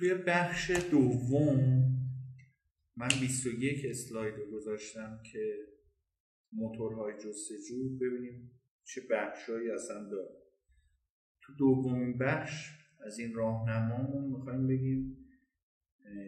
[0.00, 1.58] توی بخش دوم
[2.96, 5.54] من 21 اسلاید رو گذاشتم که
[6.52, 10.30] موتورهای جستجو ببینیم چه بخشهایی اصلا داره.
[11.42, 12.70] تو دومین بخش
[13.06, 15.16] از این راهنمامون می‌خوایم بگیم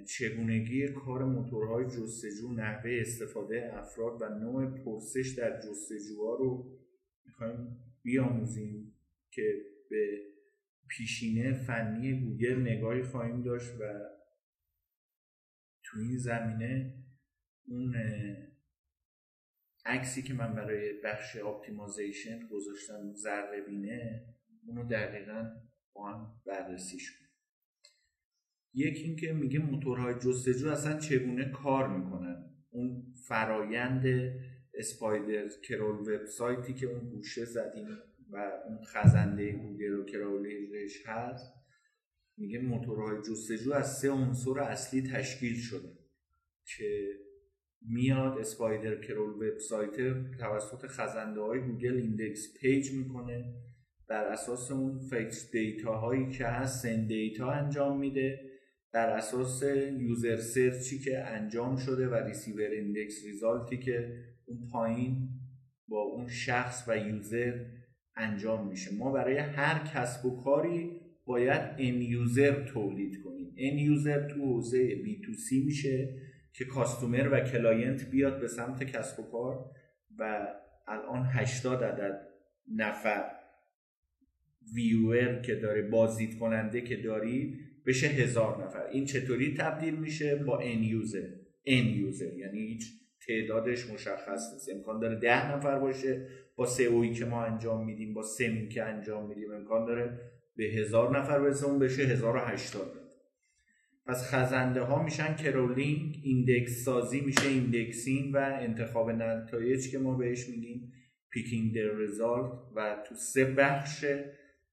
[0.09, 6.79] چگونگی کار موتورهای جستجو نحوه استفاده افراد و نوع پرسش در جستجوها رو
[7.27, 8.95] می‌خوایم بیاموزیم
[9.30, 9.43] که
[9.91, 10.31] به
[10.96, 14.00] پیشینه فنی گوگل نگاهی خواهیم داشت و
[15.85, 16.94] تو این زمینه
[17.66, 17.94] اون
[19.86, 24.26] عکسی که من برای بخش optimization گذاشتم ذره بینه
[24.66, 25.50] اونو دقیقا
[25.93, 27.30] با هم بررسیش کنیم.
[28.74, 34.05] یکی اینکه میگه موتورهای جستجو اصلا چگونه کار می‌کنن؟ اون فرایند
[34.75, 37.88] spider crawl website ی که اون گوشه زدیم
[38.33, 41.53] و اون خزنده گوگل و crawl ش هست
[42.36, 45.98] میگه موتورهای جستجو از سه عنصر اصلی تشکیل شده
[46.64, 47.19] که
[47.89, 49.96] میاد spider crawl website
[50.39, 53.55] توسط خزنده های گوگل index page می‌کنه.
[54.08, 58.41] بر اساس اون fix data هایی که هست send data انجام میده.
[58.92, 59.62] بر اساس
[59.98, 65.28] user search ی که انجام شده و receiver index result ی که اون پایین
[65.89, 67.64] با اون شخص و user
[68.16, 68.94] انجام میشه.
[68.94, 73.55] ما برای هر کسب و کاری باید n user تولید کنیم.
[73.56, 76.14] n user تو حوزه B to C میشه
[76.52, 79.64] که customer و client بیاد به سمت کسب و کار
[80.18, 80.46] و
[80.88, 82.20] الان 80 عدد
[82.77, 83.24] نفر
[84.74, 88.86] viewer که داره بازدید کننده که دارید بشه هزار نفر.
[88.86, 91.28] این چطوری تبدیل میشه؟ با n user
[91.66, 92.84] n user یعنی هیچ
[93.26, 94.68] تعدادش مشخص نیست.
[94.68, 96.28] امکان داره ده نفر باشه.
[96.56, 100.20] با سئویی که ما انجام میدیم با سمی که انجام میدیم امکان داره
[100.56, 101.66] به هزار نفر برسه.
[101.66, 103.02] اون بشه هزار و هشتاد.
[104.06, 110.48] پس خزنده ها میشن crawling index سازی میشه indexing و انتخاب نتایج که ما بهش
[110.48, 110.92] میگیم
[111.30, 114.05] picking the result و تو سه بخش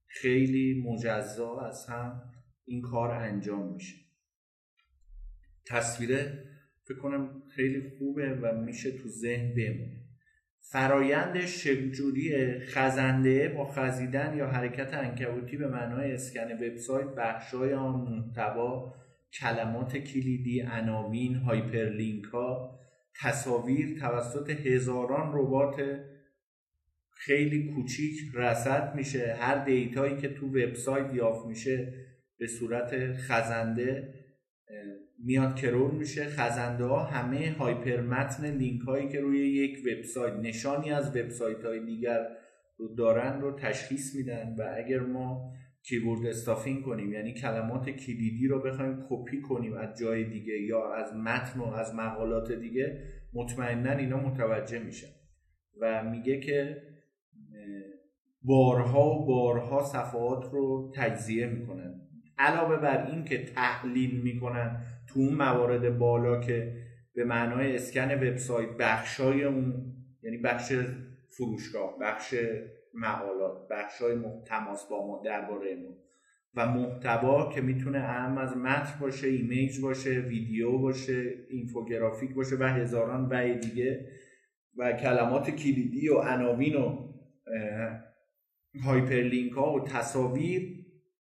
[0.07, 2.21] خیلی مجزا از هم
[2.65, 3.95] این کار انجام میشه.
[5.65, 6.48] تصویره
[6.89, 9.99] فکر کنم خیلی خوبه و میشه تو ذهن بمونه.
[10.71, 18.95] فرایندش چجوریه خزنده با خزیدن یا حرکت عنکبوتی به معنای اسکن وبسایت بخشای آن محتوا
[19.39, 22.79] کلمات کلیدی عناوین hyperlink ها
[23.21, 25.99] تصاویر توسط هزاران ربات
[27.11, 29.35] خیلی کوچیک رصد میشه.
[29.39, 31.93] هر دیتایی که تو وبسایت یافت میشه
[32.37, 34.13] به صورت خزنده
[35.25, 36.25] میاد crawl میشه.
[36.25, 41.85] خزنده ها همه hyper متن لینک هایی که روی یک وبسایت نشانی از وبسایت های
[41.85, 42.27] دیگر
[42.77, 45.51] رو دارن رو تشخیص میدن و اگر ما
[45.83, 51.13] keyword stuffing کنیم یعنی کلمات کلیدی رو بخوایم کپی کنیم از جای دیگه یا از
[51.13, 53.03] متن و از مقالات دیگه
[53.33, 55.07] مطمئنا اینا متوجه میشن.
[55.81, 56.81] و میگه که
[58.41, 62.01] بارها و بارها صفحات رو تجزیه می‌کنن.
[62.37, 66.73] علاوه بر این که تحلیل می‌کنن تو اون موارد بالا که
[67.13, 69.93] به معنای اسکن وبسایت بخشای اون
[70.23, 70.73] یعنی بخش
[71.29, 72.35] فروشگاه بخش
[72.93, 74.15] مقالات بخش های
[74.45, 75.95] تماس با ما درباره ما.
[76.55, 82.63] و محتوا که می‌تونه اهم از متن باشه ایمیج باشه ویدیو باشه اینفوگرافیک باشه و
[82.63, 84.09] هزاران و دیگه
[84.77, 87.09] و کلمات کلیدی و عناوین و
[88.83, 90.78] hyperlink ها و تصاویر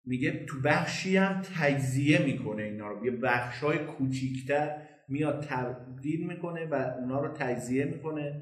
[0.08, 3.06] میگه تو بخشی هم تجزیه می‌کنه اینا رو.
[3.06, 8.42] یه بخش های کوچیکتر میاد تبدیل می‌کنه و اونا رو تجزیه می‌کنه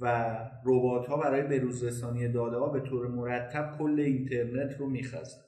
[0.00, 5.40] و ربات ها برای بروز رسانی داده ها به طور مرتب کل اینترنت رو میخزن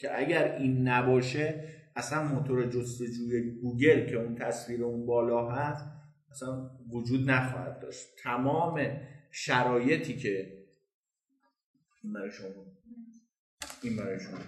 [0.00, 1.64] که اگر این نباشه
[1.96, 5.84] اصلا موتور جستجوی گوگل که اون تصویر اون بالا هست
[6.30, 8.06] اصلا وجود نخواهد داشت.
[8.22, 10.64] تمام شرایطی که
[12.02, 12.48] این برای شما
[13.82, 14.38] این برای شما.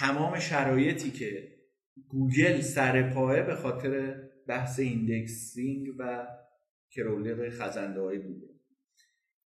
[0.00, 1.48] تمام شرایطی که
[2.08, 4.14] گوگل سر پایه به خاطر
[4.48, 6.26] بحث indexing و
[6.90, 8.46] crawler خزنده های بوده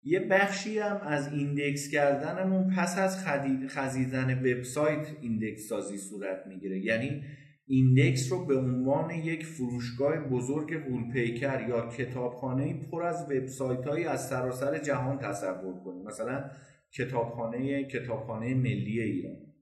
[0.04, 3.26] یه بخشی هم از index کردنمون پس از
[3.70, 6.80] خزیدن وبسایت index سازی صورت می‌گیره.
[6.80, 7.24] یعنی
[7.68, 14.30] index رو به عنوان یک فروشگاه بزرگ غول‌پیکر یا کتابخانه پر از وبسایت های از
[14.30, 16.04] سراسر جهان تصور کنیم.
[16.04, 16.50] مثلا
[16.92, 19.53] کتابخانه کتابخانه ملی ایران.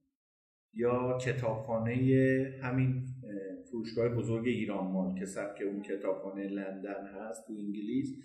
[0.73, 1.93] یا کتابخانه
[2.63, 3.03] همین
[3.71, 8.15] فروشگاه بزرگ ایران مال که سبک اون کتابخانه لندن هست تو انگلیس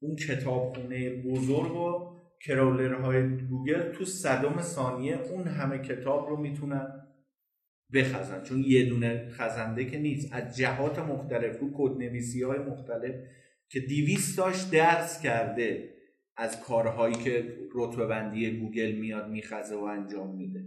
[0.00, 7.06] اون کتابخونه بزرگ و crawler های گوگل تو صدم ثانیه اون همه کتاب رو می‌تونن
[7.94, 8.42] بخزن.
[8.42, 10.32] چون یه دونه خزنده که نیست.
[10.32, 13.14] از جهات مختلف رو کد نویسی های مختلف
[13.68, 15.94] که دیویست داشت درست کرده
[16.36, 20.64] از کارهایی که رتبه بندی گوگل میاد میخزه و انجام میده.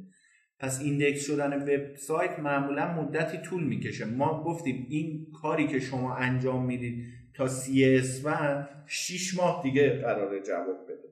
[0.59, 4.05] پس index شدن وبسایت معمولا مدتی طول می‌کشه.
[4.05, 10.41] ما گفتیم این کاری که شما انجام می‌دید تا سی اسفند 6 ماه دیگه قراره
[10.41, 11.09] جواب بده.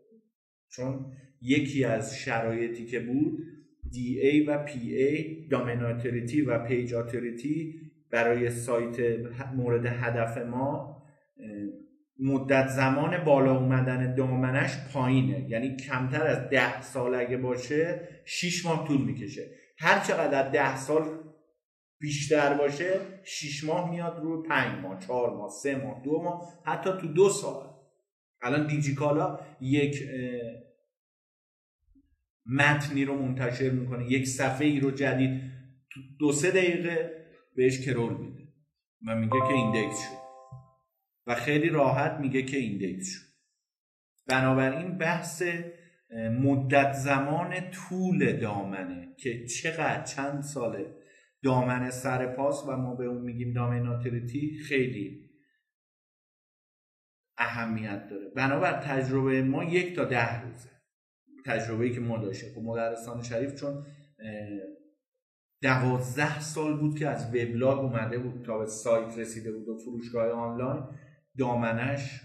[0.70, 1.06] چون
[1.42, 3.40] یکی از شرایطی که بود
[3.94, 6.94] DA و PA دامیناتوریتی و پیج
[8.12, 9.00] برای سایت
[9.56, 11.04] مورد هدف ما
[12.20, 15.50] مدت زمان بالا اومدن دامنش پایینه.
[15.50, 19.52] یعنی کمتر از ده سال اگه باشه 6 ماه طول می‌کشه.
[19.80, 21.04] هر چقدر ده سال
[22.00, 26.90] بیشتر باشه 6 ماه میاد رو 5 ماه 4 ماه 3 ماه 2 ماه حتی
[27.02, 27.70] تو دو سال.
[28.42, 30.04] الان دیجیکالا یک
[32.46, 34.12] متنی رو منتشر می‌کنه.
[34.12, 35.42] یک صفحه ای رو جدید
[36.20, 37.26] دو سه دقیقه
[37.56, 38.44] بهش crawl میده
[39.08, 40.17] و میگه که index شد.
[41.28, 43.28] و خیلی راحت میگه که index شد.
[44.28, 45.44] بنابراین بحث
[46.42, 50.96] مدت زمان طول دامنه که چقدر چند ساله
[51.44, 55.30] دامنه سر پاست و ما به اون میگیم domain authority خیلی
[57.38, 58.30] اهمیت داره.
[58.36, 60.70] بنابر تجربه ما یک تا ده روزه.
[61.46, 63.86] تجربه که ما داشته خب مدرسان شریف چون
[65.62, 70.30] دوازده سال بود که از وبلاگ اومده بود تا به سایت رسیده بود و فروشگاه
[70.32, 70.84] آنلاین.
[71.38, 72.22] دامنش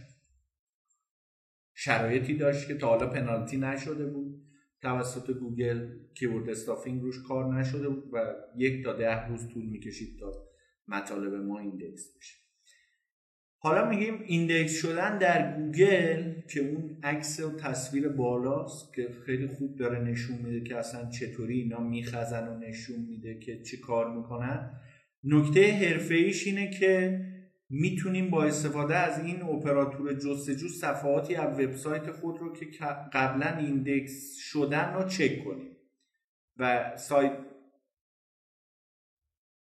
[1.74, 4.42] شرایطی داشت که تا حالا پنالتی نشده بود.
[4.82, 10.20] توسط گوگل keyword stuffing روش کار نشده بود و یک تا ده روز طول می‌کشید
[10.20, 10.32] تا
[10.88, 12.36] مطالب ما index بشه.
[13.58, 19.78] حالا میگیم index شدن در گوگل که اون عکس و تصویر بالاست که خیلی خوب
[19.78, 24.80] داره نشون میده که اصلا چطوری اینا میخزن و نشون میده که چه کار می‌کنن.
[25.24, 27.20] نکته حرفه ایش اینه که
[27.74, 32.68] می‌تونیم با استفاده از این اپراتور جستجو صفحاتی از وبسایت خود رو که
[33.12, 35.76] قبلا index شدن رو چک کنیم.
[36.56, 37.32] و سایت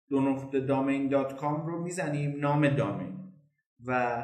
[0.09, 3.33] دو نقطه domain dot com رو می‌زنیم نام domain.
[3.87, 4.23] و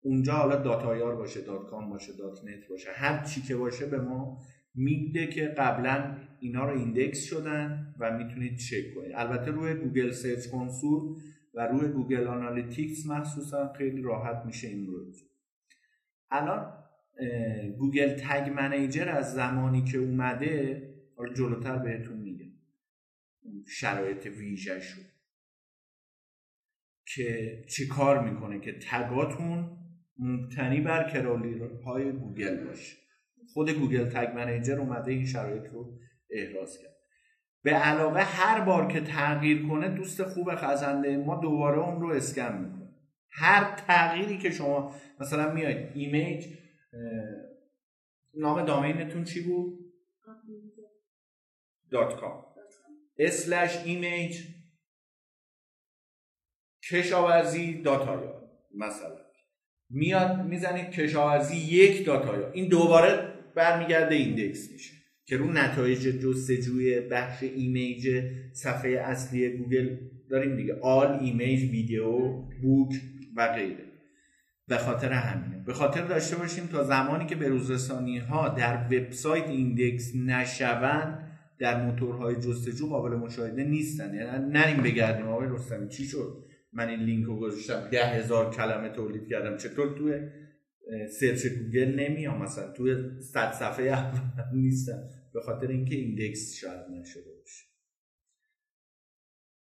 [0.00, 3.86] اونجا حالا dot ir باشه dot com باشه dot net باشه هر چی که باشه
[3.86, 4.38] به ما
[4.74, 9.12] میده که قبلا اینا رو index شدن و می‌تونید چک کنید.
[9.14, 11.16] البته روی Google Search Console
[11.56, 15.12] و روی Google Analytics مخصوصا خیلی راحت میشه این رو
[16.30, 16.84] الان
[17.78, 20.82] Google Tag Manager از زمانی که اومده
[21.16, 22.52] حالا جلوتر بهتون میگم.
[23.66, 25.02] شرایط ویژه شد
[27.14, 29.78] که چی کار می‌کنه؟ که tag اتون
[30.18, 32.96] مبتنی بر crawler های گوگل باشه.
[33.52, 35.98] خود Google Tag Manager اومده این شرایط رو
[36.30, 36.95] احراز کرد.
[37.66, 42.56] به علاوه هر بار که تغییر کنه دوست خوب خزنده ما دوباره اون رو اسکن
[42.56, 42.94] می‌کنه.
[43.30, 46.46] هر تغییری که شما مثلا میاید image
[48.34, 49.78] نام domain تون چی بود؟
[51.90, 52.44] dot com.
[53.18, 54.38] slash image
[56.90, 59.16] کشاورزی داتایا مثلا.
[59.90, 62.50] میاد می‌زنید کشاورزی یک داتایا.
[62.50, 64.95] این دوباره برمیگرده index میشه.
[65.26, 68.22] که رو نتایج جستجوی بخش image
[68.52, 69.96] صفحه اصلی گوگل
[70.30, 70.74] داریم دیگه.
[70.82, 72.18] all image video
[72.62, 72.94] book
[73.36, 73.84] و غیره.
[74.68, 75.64] به خاطر همینه.
[75.64, 81.22] به خاطر داشته باشیم تا زمانی که به روزرسانی ها در وبسایت index نشوند
[81.58, 84.14] در موتورهای جستجو قابل مشاهده نیستن.
[84.14, 88.88] یعنی نریم بگردیم آقای رستمی چی شد؟ من این لینک رو گذاشتم ده هزار کلمه
[88.88, 89.56] تولید کردم.
[89.56, 90.20] چطور توی
[91.20, 95.08] search گوگل نمیام مثلا توی صد صفحه اول نیستم.
[95.34, 97.66] به خاطر اینکه index شاید نشده باشه.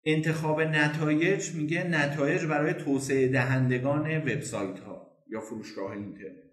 [0.05, 6.47] انتخاب نتایج میگه نتایج برای توسعه دهندگان وبسایت ها یا فروشگاه اینترنت.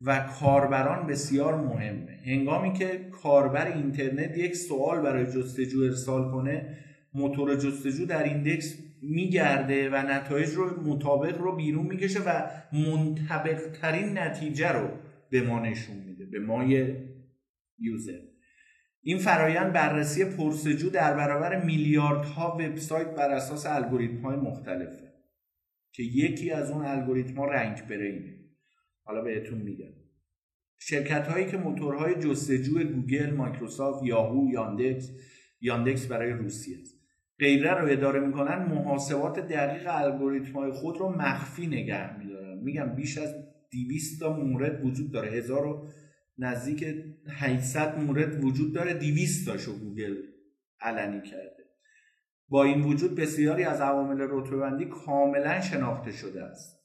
[0.00, 2.20] و کاربران بسیار مهمه.
[2.26, 6.78] هنگامی که کاربر اینترنت یک سوال برای جستجو ارسال کنه
[7.14, 14.18] موتور جستجو در index میگرده و نتایج رو مطابق رو بیرون می‌کشه و منطبق ترین
[14.18, 14.88] نتیجه رو
[15.30, 16.96] به ما نشون میده به مای
[17.78, 18.18] user.
[19.02, 25.12] این فرایند بررسی پرسجو در برابر میلیاردها وبسایت بر اساس الگوریتم های مختلفه
[25.92, 28.38] که یکی از اون الگوریتم ها RankBrain ه
[29.04, 29.92] حالا بهتون میگم.
[30.80, 35.10] شرکت هایی که موتورهای جستجو گوگل، مایکروسافت، یاهو، یاندکس
[35.60, 36.97] یاندکس برای روسیه است
[37.38, 42.58] غیره رو اداره می‌کنن محاسبات دقیق الگوریتم های خود رو مخفی نگه میدارن.
[42.58, 43.34] میگم بیش از
[43.70, 45.28] 200 تا مورد وجود داره.
[45.30, 45.88] هزار و
[46.38, 46.84] نزدیک
[47.28, 48.94] 800 مورد وجود داره.
[48.94, 50.16] 200 تاشو گوگل
[50.80, 51.64] علنی کرده.
[52.48, 56.78] با این وجود بسیاری از عوامل رتبه بندی کاملا شناخته شده است.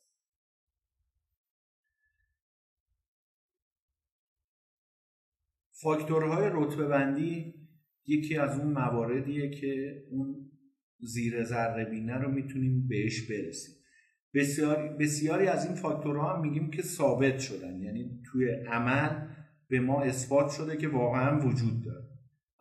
[5.72, 7.62] فاکتورهای رتبه بندی
[8.07, 10.36] یکی از اون مواردیه که اون
[11.00, 13.75] زیر ذره بینه رو می‌تونیم بهش برسیم.
[14.33, 17.81] بسیاری, بسیاری از این فاکتورها هم میگیم که ثابت شدن.
[17.81, 19.27] یعنی توی عمل
[19.69, 22.05] به ما اثبات شده که واقعا وجود داره.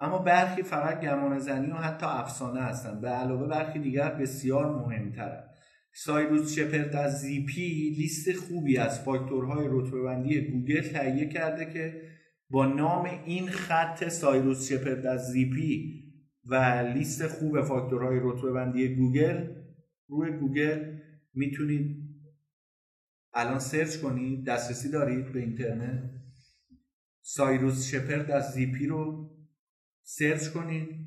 [0.00, 3.00] اما برخی فقط گمان زنی و حتی افسانه هستن.
[3.00, 5.44] به علاوه برخی دیگر بسیار مهمترن.
[5.94, 12.02] سایروس شپرد از زیپی لیست خوبی از فاکتورهای رتبه بندی گوگل تهیه کرده که
[12.52, 16.02] با نام این خط سایروس شپرد از زیپی
[16.44, 16.54] و
[16.94, 19.54] لیست خوب فاکتورهای رتبه بندی گوگل
[20.08, 20.98] روی گوگل
[21.34, 22.02] می‌تونید
[23.34, 26.10] الان search کنید دسترسی دارید به اینترنت.
[27.22, 29.30] Cyrus Shepard از Zyppy رو
[30.02, 31.02] search کنید.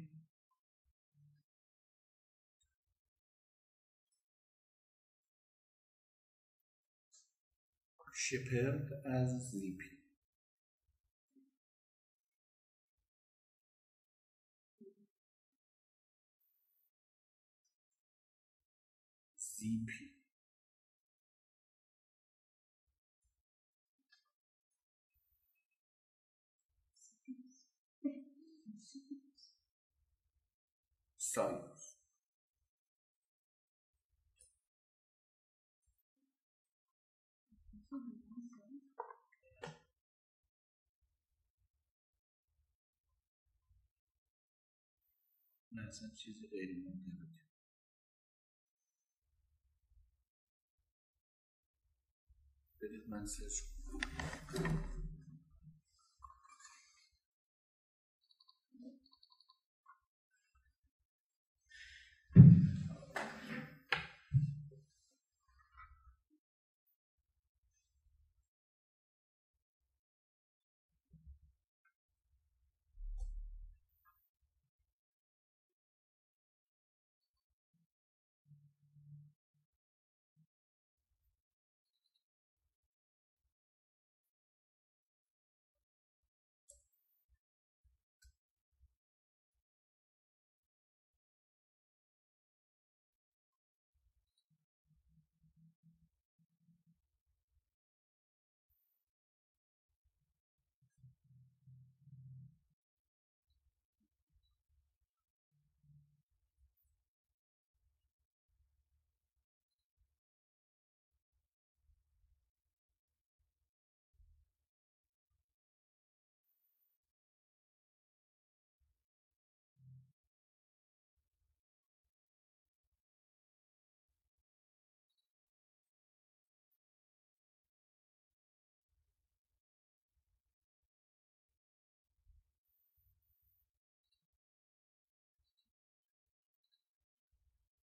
[8.14, 9.95] Shepard از Zyppy
[19.66, 20.16] زیپی
[31.18, 31.96] سایروس
[45.72, 46.76] نه اصلا چیز غیر
[53.16, 53.72] Francisco.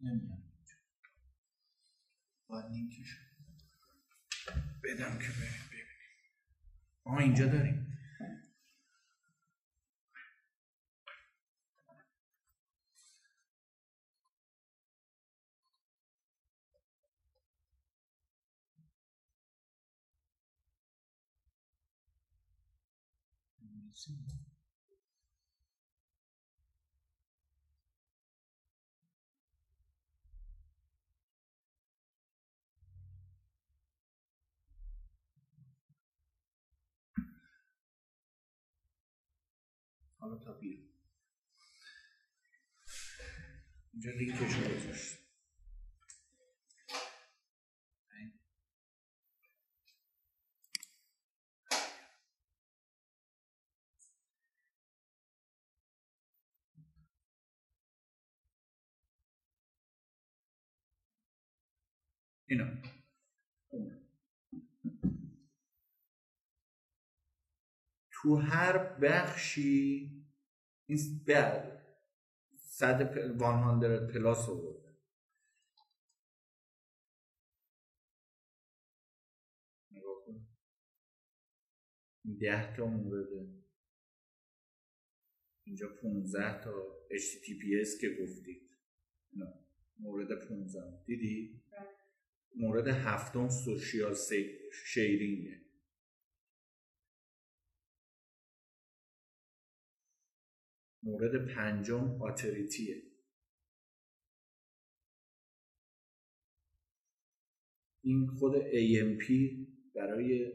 [0.03, 0.43] نمی‌دونم
[2.47, 3.17] باید لینکش
[4.85, 5.87] بدم که ببینیم.
[7.05, 7.97] آها اینجا داریم.
[40.33, 40.79] حالا تا بیا
[43.93, 45.19] اینجا لینکش رو گذاشت.
[62.47, 62.83] اینا
[68.13, 70.22] تو هر بخشی
[70.87, 71.83] این بعد
[72.57, 74.83] صد 100 پلاس رو
[79.91, 80.47] نگاه کن.
[82.41, 83.29] ده تا مورد
[85.67, 88.71] اینجا 15 تا HTTPS که گفتید.
[89.37, 89.47] نه
[89.99, 91.63] مورد 15 دیدی؟
[92.57, 94.15] مورد هفتم سوشیال
[94.87, 95.62] شیرینگه.
[101.03, 103.03] مورد پنجم آتریتیه.
[108.05, 109.33] این خود AMP
[109.95, 110.53] برای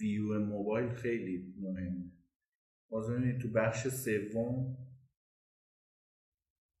[0.00, 2.12] ویو موبایل خیلی مهمه.
[2.88, 3.06] باز
[3.42, 4.76] تو بخش سوم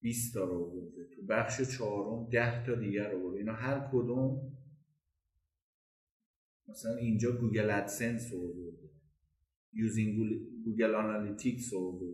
[0.00, 4.58] 20 تا رو برده تو بخش چهارم 10 تا دیگر رو برده اینا هر کدوم
[6.68, 8.90] مثلا اینجا Google AdSense رو برده
[9.72, 10.16] using
[10.64, 12.13] Google Analytics رو برده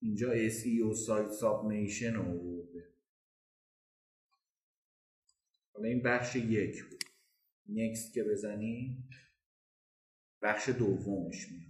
[0.00, 2.94] اینجا SEO site submission رو برده
[5.78, 7.04] حالا این بخش یک بود.
[7.68, 9.04] next که بزنی
[10.42, 11.68] بخش دومش میاد.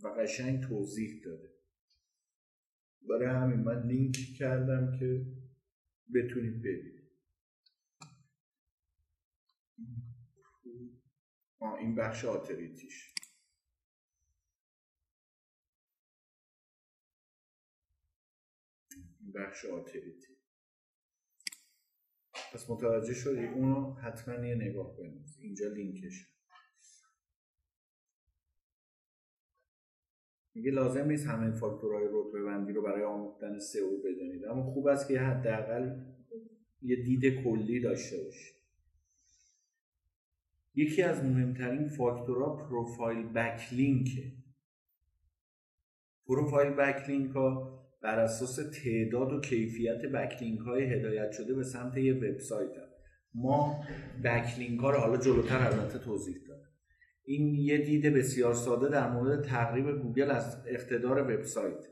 [0.00, 1.54] و قشنگ توضیح داده.
[3.08, 5.26] برای همین من لینک کردم که
[6.14, 7.04] بتونید ببینید
[11.72, 13.14] این بخش آتریتیش
[19.20, 20.34] این بخش آتریتی
[22.54, 26.30] پس متوجه شدی؟ اونو حتما یه نگاه کنید اینجا لینکش.
[30.54, 34.44] میگه لازم نیست همه فاکتورهای رتبه بندی رو برای آموختن سئو بدونید.
[34.44, 36.00] اما خوب است که حداقل
[36.82, 38.53] یه دید کلی داشته باشید.
[40.74, 44.32] یکی از مهمترین فاکتورها پروفایل بکلینکه
[46.26, 52.14] پروفایل بکلینک ها بر اساس تعداد و کیفیت بکلینک های هدایت شده به سمت یه
[52.14, 52.70] وبسایت
[53.34, 53.84] ما
[54.24, 56.68] بکلینک ها رو حالا جلوتر البته توضیح دادم.
[57.24, 61.86] این یه دید بسیار ساده در مورد تقریب گوگل از اقتدار وبسایت.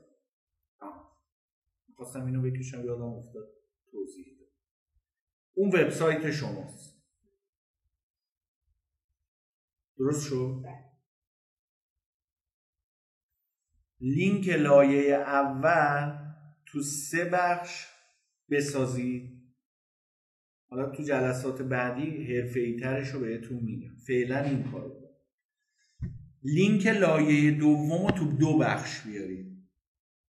[1.96, 3.48] خواستم اینو بکشم یادم افتاد.
[3.90, 4.48] توضیح داد
[5.54, 6.91] اون وبسایت شماست.
[10.02, 10.64] درست شد؟
[14.00, 16.18] لینک لایه اول
[16.66, 17.86] تو سه بخش
[18.50, 19.42] بسازید.
[20.70, 23.96] حالا تو جلسات بعدی حرفه ترش رو بهتون میگم.
[24.06, 25.08] فعلا این کارو
[26.42, 29.68] لینک لایه دوم رو تو دو بخش بیارید.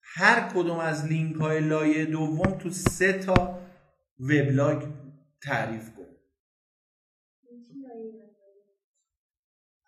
[0.02, 3.60] هر کدوم از لینک های لایه دوم تو سه تا
[4.20, 4.84] وبلاگ
[5.42, 6.03] تعریف کن.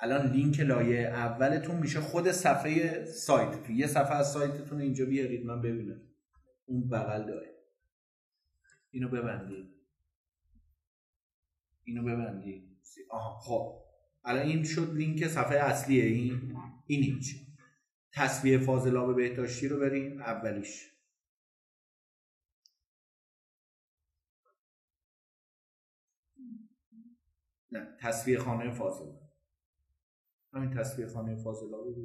[0.05, 3.69] الان لینک لایه اولتون میشه خود صفحه سایت.
[3.69, 6.01] یه صفحه از سایتتون اینجا بیارید من ببینم.
[6.65, 7.55] اون بغل داره.
[8.91, 9.75] اینو ببندید
[11.83, 12.77] اینو ببندید
[13.09, 13.81] آها خب.
[14.25, 16.05] الان این شد لینک صفحه اصلیه.
[16.05, 17.35] این این هیچ
[18.13, 20.21] تصویه فاضلاب بهداشتی رو بریم.
[20.21, 20.91] اولیش.
[27.71, 29.24] نه تصویه خانه فاضل
[30.55, 31.95] همین تصویه خانه فاضلا رو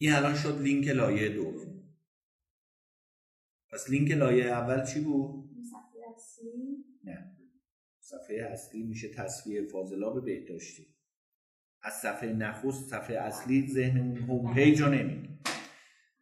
[0.00, 1.82] این الان شد لینک لایه دوم.
[3.70, 6.84] پس لینک لایه اول چی بود؟ صفحه اصلی.
[7.04, 7.36] نه.
[8.00, 10.86] صفحه اصلی میشه تصفیه فاضلاب بهداشتی.
[11.82, 15.28] از صفحه نخست صفحه اصلی ذهنمون home page رو نمیگه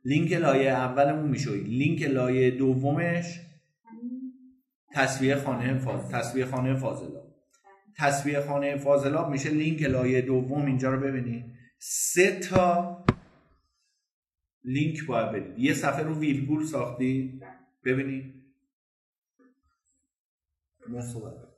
[0.04, 1.50] لینک لایه اولمون میشه.
[1.50, 3.40] لینک لایه دومش
[4.92, 7.25] تصفیه خانه فاضل تصفیه خانه فاضلاب
[7.98, 11.44] تصفیه خانه فاضلاب میشه لینک لایه دوم اینجا رو ببینید.
[11.78, 13.04] سه تا
[14.64, 15.58] لینک باید بدید.
[15.58, 17.40] یه صفحه رو ویلگول ساختی
[17.84, 18.34] ببینید.
[20.88, 21.55] مصوبت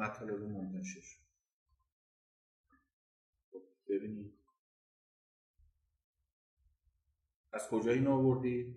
[0.00, 1.00] مطالب منتشر
[3.88, 4.32] ببینید
[7.52, 8.76] از کجا این آوردید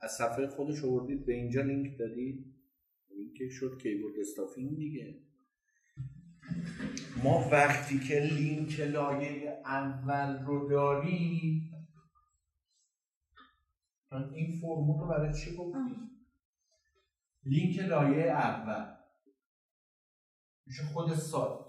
[0.00, 1.26] از صفحه خودش آوردید.
[1.26, 2.54] به اینجا لینک دادید.
[3.10, 5.20] لینک شد keyword stuffing دیگه.
[7.24, 11.70] ما وقتی که لینک لایه اول رو داریم
[14.34, 16.13] این فرمول رو برای چی گفتیم؟
[17.46, 18.96] لینک لایه اول.
[20.66, 21.64] میشه خود سایت.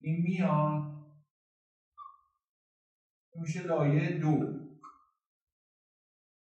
[0.00, 0.94] این میاد.
[3.34, 4.60] میشه لایه دو.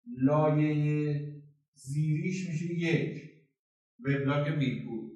[0.06, 3.28] لایه زیریش میشه یک.
[4.00, 5.12] وبلاگ ویرگول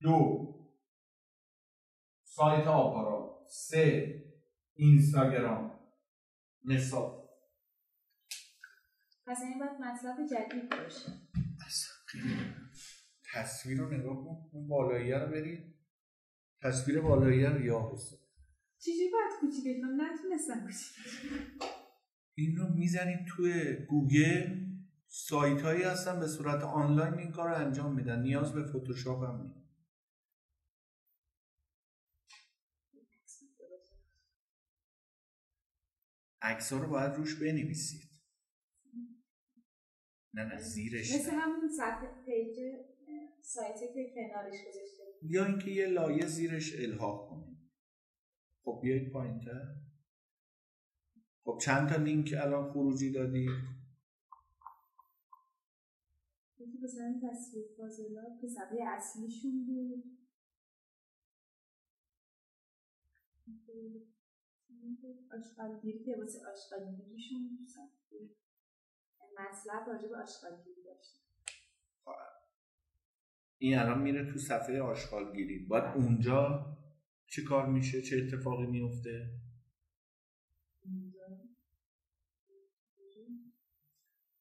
[0.00, 0.44] دو.
[2.22, 4.14] سایت آپارات سه.
[4.74, 5.80] اینستاگرام.
[6.64, 7.24] مثال
[9.26, 11.23] پس این باید مطلب جدید باشه.
[13.34, 15.74] تصویر رو نگاه کن اون بالایی رو برید
[16.62, 18.16] تصویر بالایی رو یا حسن
[18.78, 20.68] چیزی باید کوچیکش کنم نتونستم
[22.34, 24.64] این رو می‌زنید توی گوگل.
[25.08, 28.22] سایت هایی هستن به صورت آنلاین این کار رو انجام میدن.
[28.22, 29.64] نیاز به فتوشاپ هم نیست.
[36.42, 38.13] عکس رو باید روش بنویسید.
[40.34, 42.56] نه نه زیرش مثل همون صفحه page
[43.40, 45.02] سایتی که کنارش گذاشته.
[45.22, 47.58] یا اینکه یه لایه زیرش الحاق کنید
[48.64, 49.74] خب بیایید پایینتر.
[51.44, 53.48] خب چند تا لینک الان خروجی دادی
[56.58, 60.04] یکی مثلا تصفیه فاضلاب که صفحه اصلیشون بود.
[65.30, 67.58] آشغالگیری که واسه آشغالگیریشون
[69.40, 71.24] مطلب راجع به آشغالگیری داشتن
[73.64, 75.58] این الان میره تو صفحه آشغالگیری.
[75.58, 76.66] باید اونجا
[77.26, 79.30] چه کار میشه؟ چه اتفاقی میفته؟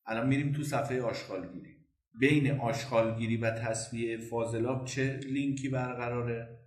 [0.06, 1.86] الان میریم تو صفحه آشغالگیری.
[2.20, 6.60] بین آشغالگیری و تصویه فاضلاب چه لینکی برقراره؟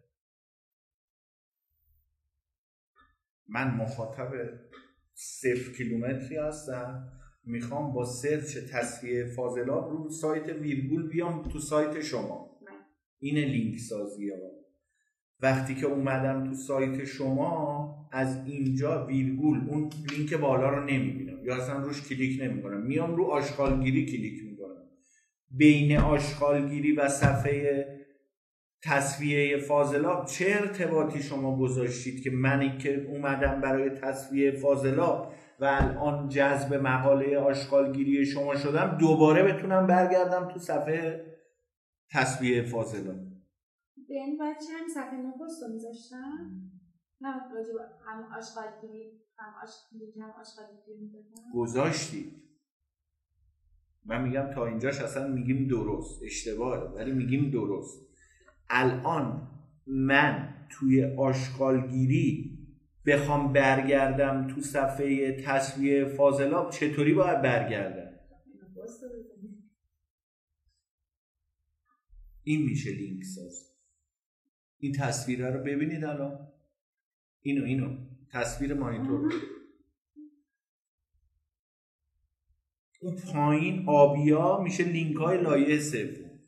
[3.48, 4.32] من مخاطب
[5.14, 7.12] صفر کیلومتری هستم.
[7.46, 12.60] می‌خوام با search تصفیه فاضلاب رو سایت ویرگول بیام تو سایت شما.
[13.18, 14.36] این لینک سازی ها.
[15.40, 21.44] وقتی که اومدم تو سایت شما از اینجا ویرگول اون لینک بالا رو نمی‌بینم.
[21.44, 22.86] یا اصلا روش کلیک نمی‌کنم.
[22.86, 24.88] میام رو آشغالگیری کلیک می‌کنم.
[25.50, 27.96] بین آشغالگیری و صفحه
[28.82, 36.28] تصویه فاضلاب چه ارتباطی شما گذاشتید که منی که اومدم برای تصویه فاضلاب و الان
[36.28, 41.36] جذب مقاله آشغالگیری شما شدم دوباره بتونم برگردم تو صفحه
[42.10, 43.16] تصویه فاضلاب
[44.08, 46.50] به این بچه هم صفحه نو پست رو میذاشتم.
[47.20, 47.72] نه راجع
[48.06, 51.10] هم آشغالگیری هم آشغالگیری هم آشغالگیری
[51.54, 52.42] گذاشتید
[54.04, 58.06] من میگم تا اینجاش اصلا میگیم درست اشتباهه ولی میگیم درست.
[58.70, 59.48] الان
[59.86, 62.55] من توی آشغالگیری
[63.06, 68.06] بخوام برگردم تو صفحه تصویه فاضلاب چطوری باید برگردم؟
[72.42, 73.72] این میشه لینک ساز.
[74.78, 76.52] این تصویره رو ببینید الان.
[77.40, 77.96] اینو اینو.
[78.32, 79.32] تصویر مانیتور.
[83.00, 86.40] اون پایین آبیا میشه لینک های لایه سوم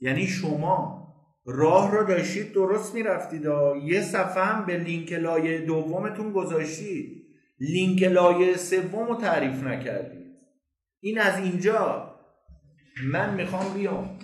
[0.00, 1.03] یعنی شما
[1.46, 3.44] راه رو داشتید درست می‌رفتید
[3.84, 7.24] یه صفحه هم به لینک لایه دومتون گذاشتید.
[7.60, 10.36] لینک لایه سوم رو تعریف نکردید.
[11.00, 12.10] این از اینجا.
[13.12, 14.18] من می‌خوام بیام.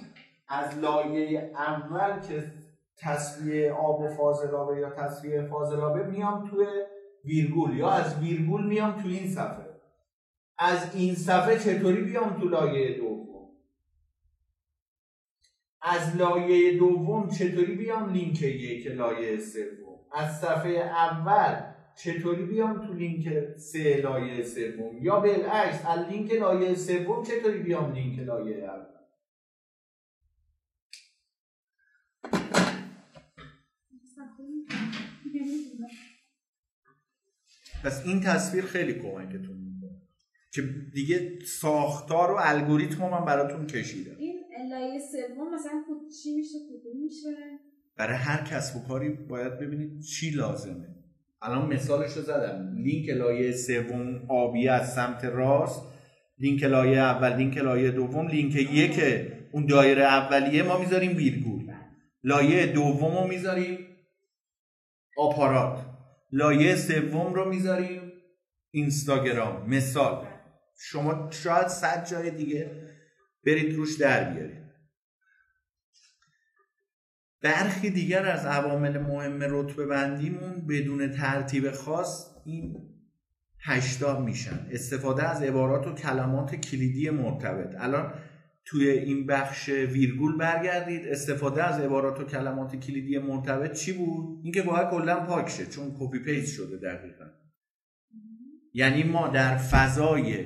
[0.48, 2.52] از لایه اول که
[3.02, 6.66] تصویه آب و فاضلابه یا تصویه فاضلابه میام توی
[7.24, 9.70] ویرگول یا از ویرگول میام تو این صفحه.
[10.58, 13.09] از این صفحه چطوری بیام تو لایه دوم
[15.82, 21.62] از لایه دوم چطوری بیام لینک یک لایه سوم؟ از صفحه اول
[21.96, 27.92] چطوری بیام تو لینک سه لایه سوم؟ یا بالعکس از لینک لایه سوم چطوری بیام
[27.92, 29.00] لینک لایه اول؟
[37.84, 40.02] پس این تصویر خیلی کمکتون می‌کنه.
[40.52, 40.62] که
[40.94, 44.16] دیگه ساختار و الگوریتم من براتون کشیدم.
[44.18, 45.84] این لایه سوم مثلا
[46.22, 47.28] چی میشه؟ کدوم میشه؟
[47.96, 50.86] برای هر کسب و کاری باید ببینید چی لازمه.
[51.42, 52.74] الان مثالش رو زدم.
[52.76, 55.82] لینک لایه سوم آبی از سمت راست
[56.38, 59.00] لینک لایه اول لینک لایه دوم لینک یک
[59.52, 61.72] اون دایره اولیه ما می‌ذاریم ویرگول.
[62.24, 63.78] لایه دوم رو می‌ذاریم
[65.16, 65.86] آپارات.
[66.32, 68.12] لایه سوم رو می‌ذاریم
[68.70, 69.70] اینستاگرام.
[69.70, 70.26] مثال.
[70.82, 72.89] شما شاید صد جای دیگه
[73.46, 74.70] برید روش در بیارید.
[77.42, 82.76] برخی دیگر از عوامل مهم رتبه بندیمون بدون ترتیب خاص این
[83.62, 84.66] هشتا میشن.
[84.70, 87.74] استفاده از عبارات و کلمات کلیدی مرتبط.
[87.78, 88.14] الان
[88.64, 91.08] توی این بخش ویرگول برگردید.
[91.08, 95.96] استفاده از عبارات و کلمات کلیدی مرتبط چی بود؟ اینکه باید کلا پاک شه چون
[95.98, 97.24] کپی پیست شده دقیقا.
[98.74, 100.44] یعنی ما در فضای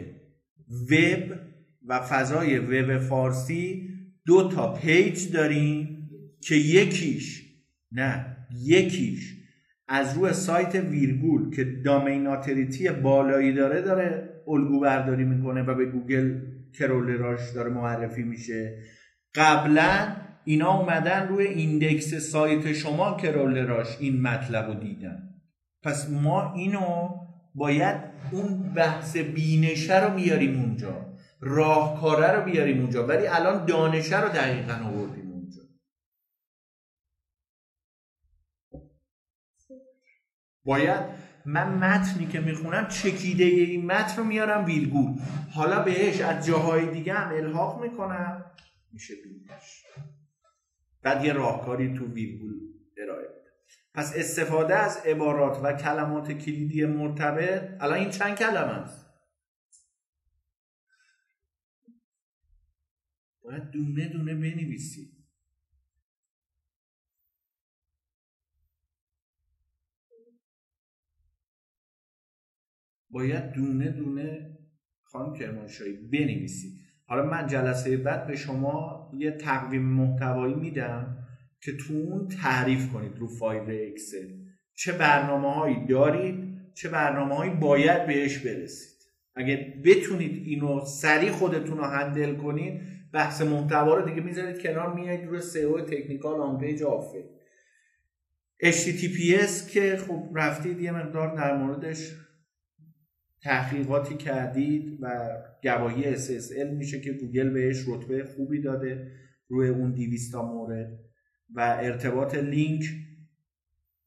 [0.91, 1.54] وب
[1.88, 3.88] و فضای وب فارسی
[4.27, 7.42] دو تا پیج داریم که یکیش
[7.92, 9.35] نه یکیش
[9.88, 15.85] از روی سایت ویرگول که domain authority بالایی داره داره الگو برداری می‌کنه و به
[15.85, 16.40] گوگل
[16.79, 18.79] crawler اش داره معرفی میشه.
[19.35, 25.23] قبلا اینا اومدن روی index سایت شما crawler اش این مطلب رو دیدن.
[25.83, 27.09] پس ما اینو
[27.55, 27.97] باید
[28.33, 31.13] اون بحث بینشه رو میاریم اونجا.
[31.45, 33.07] راهکاره رو بیاریم اونجا.
[33.07, 35.63] ولی الان دانشه رو دقیقا آوردیم اونجا.
[40.65, 41.01] باید
[41.47, 47.13] من متنی که می‌خونم چکیده این متن رو میارم ویلگول حالا بهش از جاهای دیگه
[47.13, 48.45] هم الحاق می‌کنم.
[48.93, 49.85] میشه بینش
[51.03, 52.55] بعد یه راهکاری تو ویلگول
[53.03, 53.29] ارائه
[53.95, 59.04] پس استفاده از عبارات و کلمات کلیدی مرتبط الان این چند کلمه است؟
[63.45, 65.15] باید دونه دونه بنویسید
[73.11, 74.57] باید دونه دونه
[75.05, 81.27] خانم کرمانشاهی بنویسید حالا من جلسه بعد به شما یه تقویم محتوایی میدم
[81.61, 84.29] که تو اون تعریف کنید رو فایل اکسل.
[84.75, 88.95] چه برنامه هایی دارید چه برنامه هایی باید بهش برسید.
[89.35, 92.81] اگه بتونید اینو سریع خودتون رو هندل کنید
[93.14, 96.85] بحث محتوا رو دیگه می‌ذارید کنار میایید روی سئو technical on page
[98.64, 102.12] HTTPS که خب رفتید یه مقدار در موردش
[103.42, 105.31] تحقیقاتی کردید و
[105.62, 109.12] گواهی SSL میشه که گوگل بهش رتبه خوبی داده
[109.48, 110.98] روی اون 200 مورد
[111.55, 112.85] و ارتباط لینک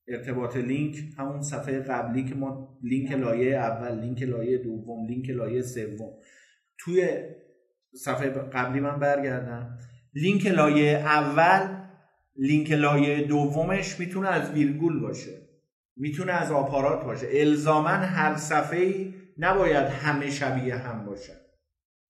[0.07, 5.61] ارتباط لینک همون صفحه قبلی که ما لینک لایه اول لینک لایه دوم لینک لایه
[5.61, 6.13] سوم.
[6.77, 7.09] توی
[8.03, 9.77] صفحه قبلی من برگردم.
[10.13, 11.77] لینک لایه اول
[12.36, 15.31] لینک لایه دومش می‌تونه از ویرگول باشه.
[15.97, 17.27] می‌تونه از آپارات باشه.
[17.31, 21.33] الزاما هر صفحه نباید همه شبیه هم باشن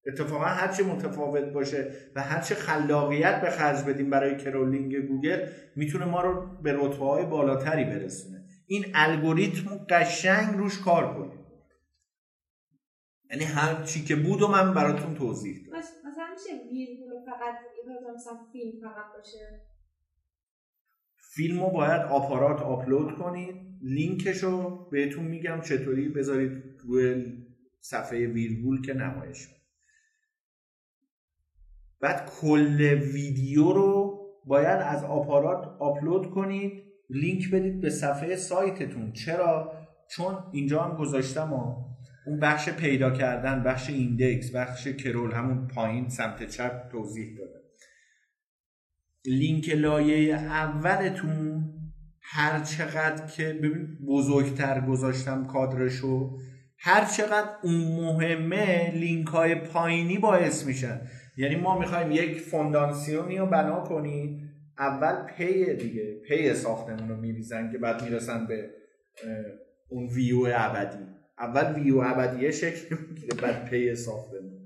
[0.06, 5.46] اتفاقا هرچی متفاوت باشه و هرچی خلاقیت به خرج بدیم برای crawling گوگل
[5.76, 8.44] می‌تونه ما رو به رتبه های بالاتری برسونه.
[8.66, 11.37] این الگوریتم قشنگ روش کار کنیم
[13.30, 15.78] یعنی هر چی که بود و من براتون توضیح دادم.
[15.78, 17.54] مثلا میشه ویرگول فقط
[18.14, 19.60] مثلا فیلم فقط باشه؟
[21.16, 23.54] فیلم رو باید آپارات آپلود کنید.
[23.82, 27.32] لینکش رو بهتون میگم چطوری بذارید روی
[27.80, 29.48] صفحه ویرگول که نمایش
[32.00, 32.80] بعد کل
[33.12, 36.84] ویدیو رو باید از آپارات آپلود کنید.
[37.10, 39.12] لینک بدید به صفحه سایتتون.
[39.12, 39.72] چرا؟
[40.10, 41.87] چون اینجا هم گذاشتم و
[42.28, 47.58] اون بخش پیدا کردن بخش index بخش crawl همون پایین سمت چپ توضیح داده.
[49.26, 51.64] لینک لایه اولتون
[52.20, 56.38] هر چقدر که ببین بزرگتر گذاشتم کادرشو
[56.78, 61.00] هر چقدر اون مهمه لینک های پایینی باعث میشن.
[61.36, 67.72] یعنی ما می‌خوایم یک فونداسیونی رو بنا کنیم اول پی دیگه پی ساختمون رو میریزن
[67.72, 68.70] که بعد می‌رسن به
[69.88, 71.17] اون ویو ابدی.
[71.40, 74.58] اول ویو ابدیه شکل می‌گیره بعد پی ساختمون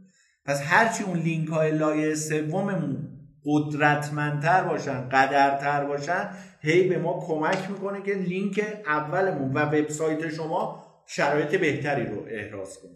[0.45, 3.09] پس هرچی اون لینک های لایه سوممون
[3.45, 6.31] قدرتمندتر باشن قدرتر باشن
[6.61, 12.79] هی به ما کمک می‌کنه که لینک اولمون و وبسایت شما شرایط بهتری رو احراز
[12.79, 12.93] کنه.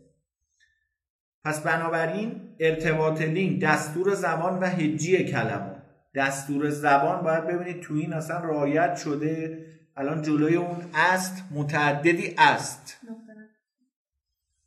[1.45, 5.83] پس بنابراین ارتباط لینک دستور زبان و هجی کلمات
[6.15, 13.01] دستور زبان باید ببینید تو این اصلا right شده الان جلوی اون است متعددی است.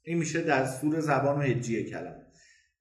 [0.09, 2.15] این میشه دستور زبان و هجی کلمات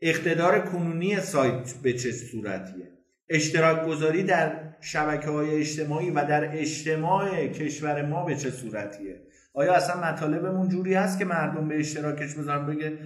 [0.01, 2.93] اقتدار کنونی سایت به چه صورتیه؟
[3.29, 9.23] اشتراک گذاری در شبکه های اجتماعی و در اجتماع کشور ما به چه صورتیه؟
[9.55, 12.99] آیا اصلا مطالبمون جوری هست که مردم به اشتراکش بذارن؟ بگه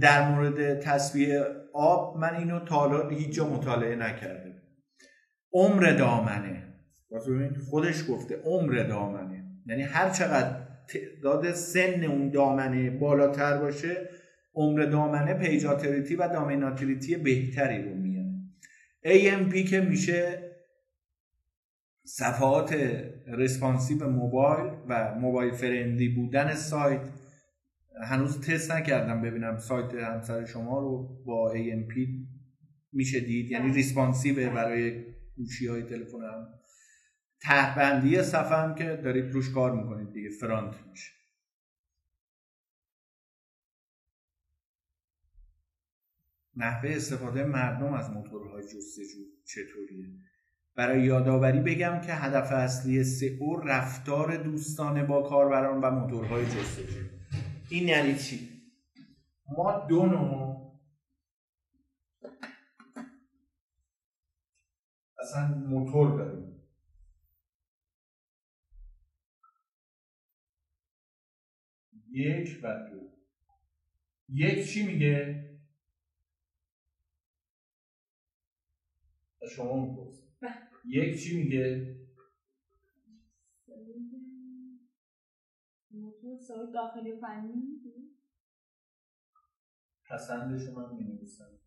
[0.00, 1.44] در مورد تصویه
[1.74, 4.62] آب من اینو تا هیچ جا مطالعه نکرده
[5.52, 6.74] عمر دامنه.
[7.70, 9.44] خودش گفته عمر دامنه.
[9.66, 14.08] یعنی هر چقدر تعداد سن اون دامنه بالاتر باشه
[14.54, 18.26] عمر دامنه page authority و domain authority بهتری رو میاد
[19.04, 20.50] AMP که میشه
[22.04, 22.76] صفحات
[23.26, 27.00] responsive موبایل و mobile friendly بودن سایت.
[28.02, 32.08] هنوز تست نکردم ببینم سایت همسر شما رو با AMP
[32.92, 35.04] میشه دید؟ یعنی responsive برای
[35.36, 36.59] گوشی های تلفن هم؟
[37.42, 41.12] ته‌بندی صفحه هم که دارید روش کار می‌کنید دیگه front میشه
[46.56, 50.06] نحوه استفاده مردم از موتورهای جستجو چطوریه؟
[50.74, 57.00] برای یادآوری بگم که هدف اصلی سئو رفتار دوستانه با کاربران و موتورهای جستجو.
[57.70, 58.48] این یعنی چی؟
[59.56, 60.80] ما دو نوع
[65.18, 66.49] اصلا موتور داریم.
[72.12, 73.10] یک و دو.
[74.28, 75.44] یک چی میگه؟
[79.56, 80.30] شما می‌پرسید.
[80.84, 81.96] یک چی میگه؟
[85.90, 87.80] موتور داخلی و فنی
[90.04, 91.58] پسندش من می نویسم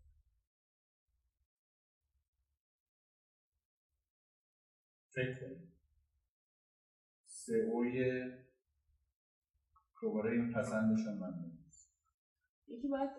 [5.10, 5.73] فکر کنید.
[7.25, 8.23] سئوی
[10.03, 11.33] دوباره این پسندش هم من
[12.67, 13.09] یکی باید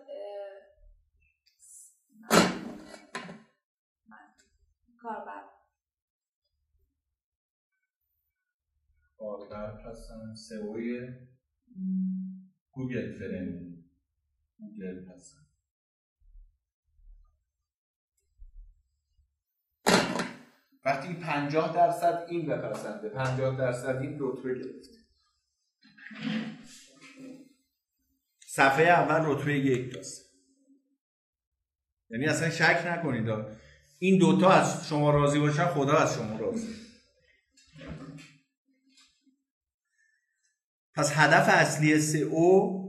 [5.01, 5.43] کاربر.
[9.17, 11.09] کاربر پسند سئوی
[12.71, 13.83] گوگل فرند
[14.57, 15.45] گوگل پسند
[20.85, 24.95] وقتی 50 درصد این بپسنده 50 درصد این رتبه گرفته.
[28.55, 30.25] صفحه اول رتبه یک تاست
[32.09, 33.29] یعنی اصلا شک نکنید.
[33.99, 36.75] این دوتا از شما راضی باشن خدا از شما راضی.
[40.95, 42.85] پس هدف اصلی سئو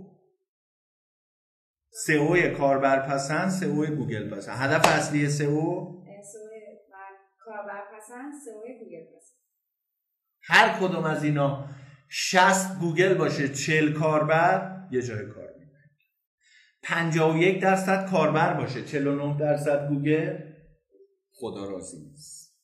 [1.91, 5.97] سئو کاربرپسند سئو گوگل پسند هدف اصلی سئو؟
[7.39, 9.37] کاربرپسند سئو گوگل پسند
[10.43, 11.69] هر کدوم از اینا
[12.09, 15.46] 60 گوگل باشه 40 کاربر یه جای کار.
[16.89, 18.83] 51 درصد کاربر باشه.
[18.83, 20.39] 49 درصد گوگل
[21.33, 22.57] خدا راضی نیست.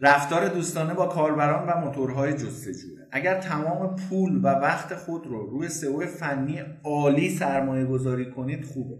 [0.00, 2.98] رفتار دوستانه با کاربران و موتورهای جستجوئه.
[3.12, 8.96] اگر تمام پول و وقت خود رو روی سئو فنی عالی سرمایه گذاری کنید خوبه.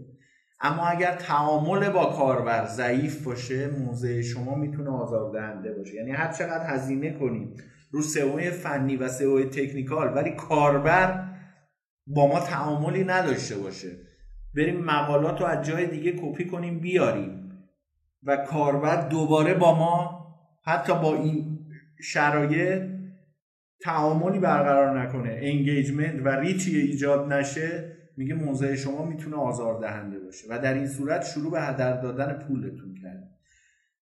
[0.61, 5.93] اما اگر تعامل با کاربر ضعیف باشه موضع شما می‌تونه آزاردهنده باشه.
[5.95, 11.36] یعنی هر چقدر هزینه کنید رو سئو فنی و سئو تکنیکال ولی کاربر
[12.07, 13.91] با ما تعاملی نداشته باشه.
[14.55, 17.51] بریم مقالات رو از جای دیگه کپی کنیم بیاریم.
[18.23, 20.27] و کاربر دوباره با ما
[20.65, 21.59] حتی با این
[22.01, 22.83] شرایط
[23.81, 25.39] تعاملی برقرار نکنه.
[25.41, 30.47] انگیجمنت و ریچی ایجاد نشه میگه موضع شما می‌تونه آزار دهنده باشه.
[30.49, 33.23] و در این صورت شروع به هدر دادن پولتون کرد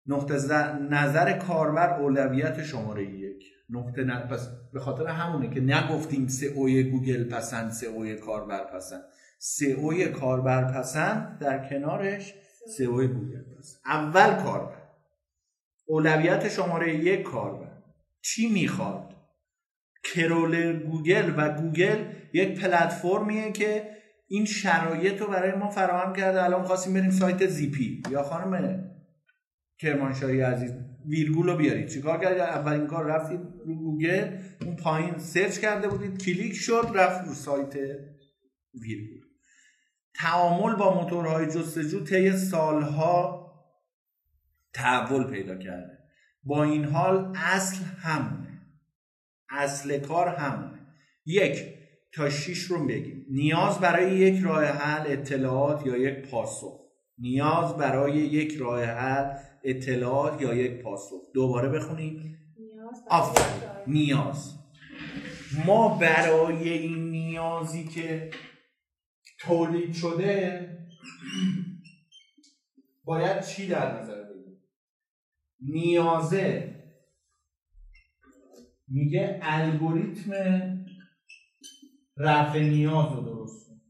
[0.07, 0.33] نقطه
[0.89, 3.43] نظر کاربر اولویت شماره یک.
[3.71, 4.19] نقطه ن...
[4.19, 9.03] پس به خاطر همونه که نگفتیم اوی گوگل پسند اوی کاربر پسند.
[9.77, 12.33] اوی کاربر پسند در کنارش
[12.77, 14.81] سئو گوگل پس اول کاربر.
[15.85, 17.71] اولویت شماره یک کاربر.
[18.21, 19.15] چی می‌خواد؟
[20.03, 23.89] کرولر گوگل و گوگل یک پلتفرمیه که
[24.27, 26.43] این شرایط رو برای ما فراهم کرده.
[26.43, 28.03] الان خواستیم بریم سایت زیپی.
[28.09, 28.83] یا خانم
[29.79, 30.71] کرمانشاهی عزیز
[31.05, 31.87] ویرگول رو بیارید.
[31.87, 37.27] چیکار کردید؟ اولین کار رفتید رو گوگل اون پایین search کرده بودید کلیک شد رفت
[37.27, 37.75] رو سایت
[38.73, 39.21] ویرگول.
[40.15, 43.41] تعامل با موتورهای جستجو طی سالها
[44.73, 45.97] تحول پیدا کرده.
[46.43, 48.61] با این حال اصل همونه.
[49.49, 50.79] اصل کار همونه.
[51.25, 51.65] یک
[52.13, 53.25] تا شیش رو بگیم.
[53.29, 56.81] نیاز برای یک راه حل اطلاعات یا یک پاسخ.
[57.17, 61.21] نیاز برای یک راه حل اطلاعات یا یک پاسخ.
[61.33, 63.03] دوباره بخونیم نیاز
[63.87, 64.57] نیاز.
[65.65, 68.31] ما برای این نیازی که
[69.39, 70.67] تولید شده
[73.03, 74.63] باید چی در نظر بگیریم؟
[75.59, 76.75] نیازه.
[78.87, 80.85] میگه الگوریتم
[82.17, 83.81] رفع نیاز رو درست کن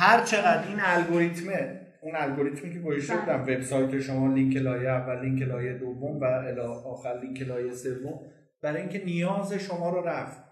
[0.00, 5.42] هر چقدر این الگوریتمه اون الگوریتمی که گوشه بودم وبسایت شما لینک لایه اول لینک
[5.42, 8.20] لایه دوم و الی آخر لینک لایه سوم
[8.62, 10.42] برای اینکه نیاز شما رو رفت.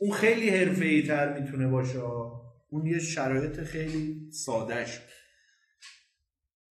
[0.00, 1.98] اون خیلی حرفه‌ای تر می‌تونه باشه.
[2.70, 5.00] اون یه شرایط خیلی سادهش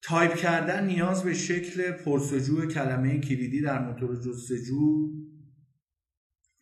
[0.04, 5.10] تایپ کردن نیاز به شکل پرسجو کلمه کلیدی در موتور جستجو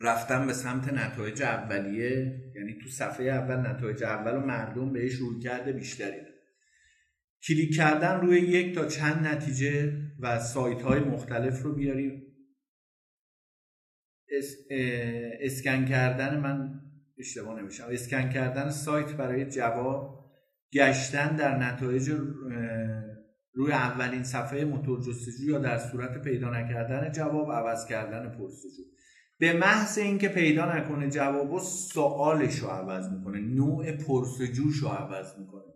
[0.03, 5.39] رفتن به سمت نتایج اولیه یعنی تو صفحه اول نتایج اول و مردم بهش روی
[5.39, 6.21] کرده بیشتری.
[7.47, 12.23] کلیک کردن روی یک تا چند نتیجه و سایت های مختلف رو بیاریم.
[14.31, 14.55] اس،
[15.41, 16.81] اسکن کردن من
[17.17, 17.87] اشتباه نمیشم.
[17.91, 20.31] اسکن کردن سایت برای جواب
[20.73, 22.09] گشتن در نتایج
[23.53, 28.83] روی اولین صفحه موتور جستجو یا در صورت پیدا نکردن جواب عوض کردن پرسجو.
[29.41, 35.39] به محض اینکه پیدا نکنه جواب و سوالش رو عوض می‌کنه نوع پرسجوش رو عوض
[35.39, 35.73] می‌کنه.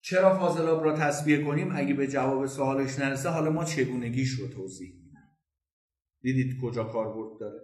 [0.00, 4.92] چرا فاضلاب را تصفیه کنیم؟ اگه به جواب سوالش نرسه حالا ما چگونگیش رو توضیح
[4.94, 5.14] میدیم.
[6.20, 7.60] دیدید کجا کاربرد داره.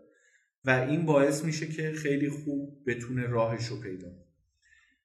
[0.64, 4.08] و این باعث میشه که خیلی خوب بتونه راهش رو پیدا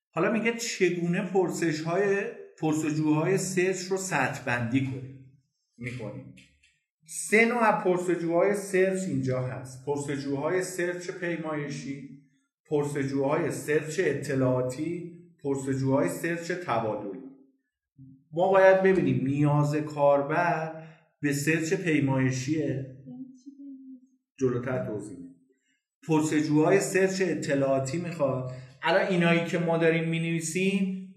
[0.09, 2.23] حالا میگه چگونه پرسش های
[2.59, 5.41] پرسجوهای search رو سطح بندی کنیم.
[5.77, 6.35] می‌کنیم.
[7.09, 9.85] سه نوع پرسجوهای search اینجا هست.
[9.85, 12.21] پرسجوهای search پیمایشی
[12.69, 17.23] پرسجوهای search اطلاعاتی پرسجوهای search تبادلی.
[18.31, 20.83] ما باید ببینیم نیاز کاربر
[21.21, 22.97] به search پیمایشیه.
[24.39, 25.17] جلوتر توضیح
[26.07, 28.51] پرسجوهای search اطلاعاتی می‌خواد.
[28.83, 31.15] الان اینایی که ما داریم می‌نویسیم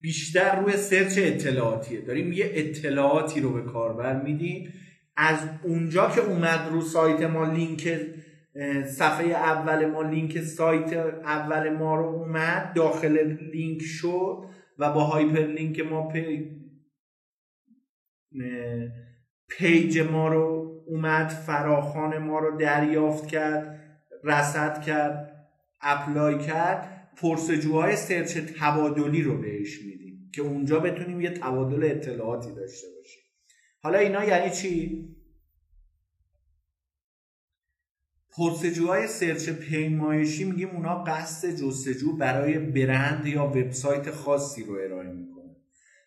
[0.00, 2.00] بیشتر روی search اطلاعاتیه.
[2.00, 4.72] داریم یه اطلاعاتی رو به کاربر میدیم.
[5.16, 8.00] از اونجا که اومد رو سایت ما لینک
[8.86, 10.92] صفحه اول ما لینک سایت
[11.24, 14.44] اول ما رو اومد داخل لینک شد
[14.78, 16.50] و با hyperlink ما پی...
[19.48, 23.80] page ما رو اومد فراخوان ما رو دریافت کرد
[24.24, 25.32] رصد کرد
[25.80, 26.92] apply کرد.
[27.16, 33.22] پرسجوهای search تبادلی رو بهش میدیم که اونجا بتونیم یه تبادل اطلاعاتی داشته باشیم.
[33.86, 35.04] حالا اینا یعنی چی؟
[38.36, 45.56] پرسجوهای search پیمایشی میگیم اونا قصد جستجو برای برند یا وبسایت خاصی رو ارائه می‌کنه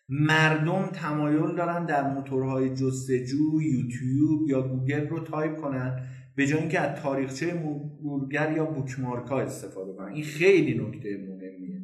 [0.08, 6.06] مردم تمایل دارن در موتورهای جستجو یوتیوب یا گوگل رو تایپ کنن
[6.36, 10.12] به جای اینکه از تاریخچه مرورگر یا bookmark ها استفاده کنن.
[10.12, 11.80] این خیلی نکته مهمیه.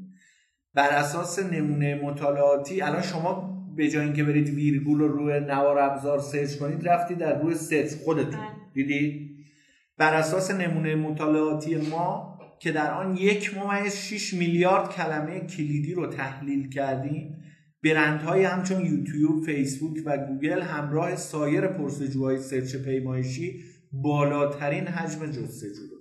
[0.75, 6.19] بر اساس نمونه مطالعاتی الان شما به جای اینکه برید ویرگول رو روی نوار ابزار
[6.19, 8.47] search کنید رفتید در روی search خودتون.
[8.75, 9.37] دیدید
[9.99, 16.07] بر اساس نمونه مطالعاتی ما که در آن یک ممیز 6 میلیارد کلمه کلیدی رو
[16.07, 17.37] تحلیل کردیم
[17.85, 25.97] برندهای همچون یوتیوب، فیسبوک و گوگل همراه سایر پرسجوهای search پیمایشی بالاترین حجم جستجو رو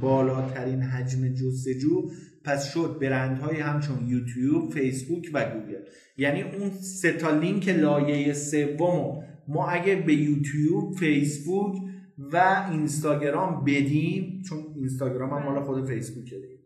[0.00, 2.10] بالاترین حجم جستجو
[2.44, 5.82] پس شد برندهای همچون یوتیوب، فیسبوک و گوگل.
[6.16, 11.76] یعنی اون سه تا لینک لایه سوم ما اگه به یوتیوب، فیسبوک
[12.18, 16.58] و اینستاگرام بدیم چون اینستاگرام هم مال خود فیسبوکه دیگه.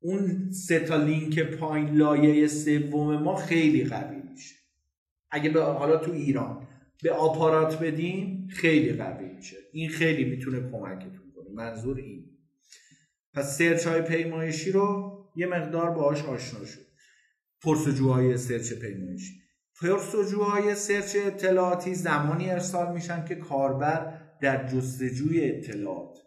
[0.00, 4.54] اون سه تا لینک پایین لایه سوم ما خیلی قوی میشه.
[5.30, 6.66] اگه به حالا تو ایران
[7.02, 9.56] به آپارات بدیم خیلی قوی میشه.
[9.72, 11.50] این خیلی می‌تونه کمکتون کنه.
[11.54, 12.24] منظور این
[13.34, 16.85] پس search های پیمایشی رو یه مقدار باهاش آشنا شد.
[17.62, 19.34] پرسجوهای search پیمایشی
[19.80, 26.18] پرسجوهای search اطلاعاتی زمانی ارسال میشن که کاربر در جستجوی اطلاعات.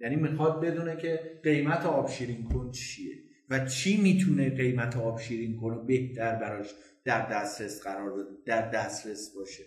[0.00, 3.14] یعنی می‌خواد بدونه که قیمت آب شیرین کن چیه
[3.50, 6.74] و چی می‌تونه قیمت آب شیرین کن بهتر براش
[7.04, 9.64] در دسترس قرار بده در دسترس باشه.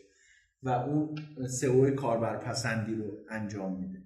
[0.64, 1.16] و اون
[1.48, 4.04] سئو کاربرپسندی رو انجام میده.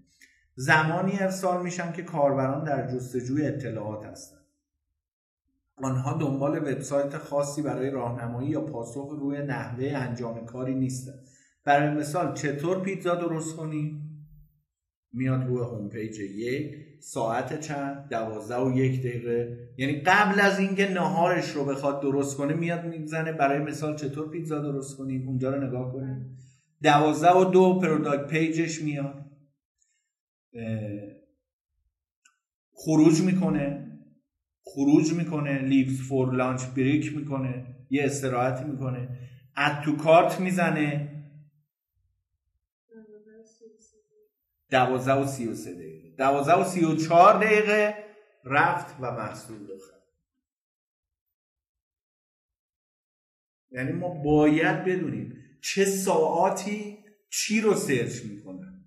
[0.55, 4.34] زمانی ارسال میشن که کاربران در جستجوی اطلاعات هستن.
[5.77, 11.13] آنها دنبال وبسایت خاصی برای راهنمایی یا پاسخ روی نحوه انجام کاری نیستن
[11.63, 14.01] برای مثال چطور پیتزا درست کنی؟
[15.13, 19.57] میاد روی home page یک ساعت چند؟ دوازده و یک دقیقه.
[19.77, 24.59] یعنی قبل از اینکه نهارش رو بخواد درست کنه میاد می‌زنه برای مثال چطور پیتزا
[24.59, 26.37] درست کنیم اونجا رو نگاه کنیم
[26.83, 29.25] دوازده و دو product page ش میاد.
[32.73, 33.84] خروج می‌کنه.
[34.65, 39.19] خروج می‌کنه leaves for lunch break می‌کنه یه استراحتی می‌کنه
[39.55, 41.11] اد تو کارت می‌زنه.
[44.69, 46.15] دوازده و سی و سه دقیقه.
[46.17, 47.95] دوازده و سی و چهار دقیقه
[48.45, 49.75] رفت و محصول رو
[53.71, 56.97] یعنی ما باید بدونیم چه ساعاتی
[57.29, 58.85] چی رو سرچ می‌کنن.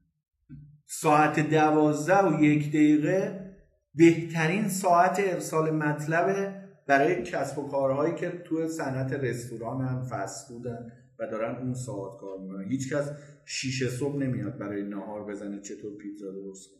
[0.86, 3.47] ساعت دوازده و یک دقیقه
[3.94, 6.54] بهترین ساعت ارسال مطلب
[6.86, 12.38] برای کسب و کارهایی که تو صنعت رستوران هم فسفودن و دارن اون ساعت کار
[12.38, 12.70] می‌کنن.
[12.70, 13.10] هیچ کس
[13.44, 16.78] شیشه صبح نمیاد برای نهار بزنه چطور پیتزا درست کنه.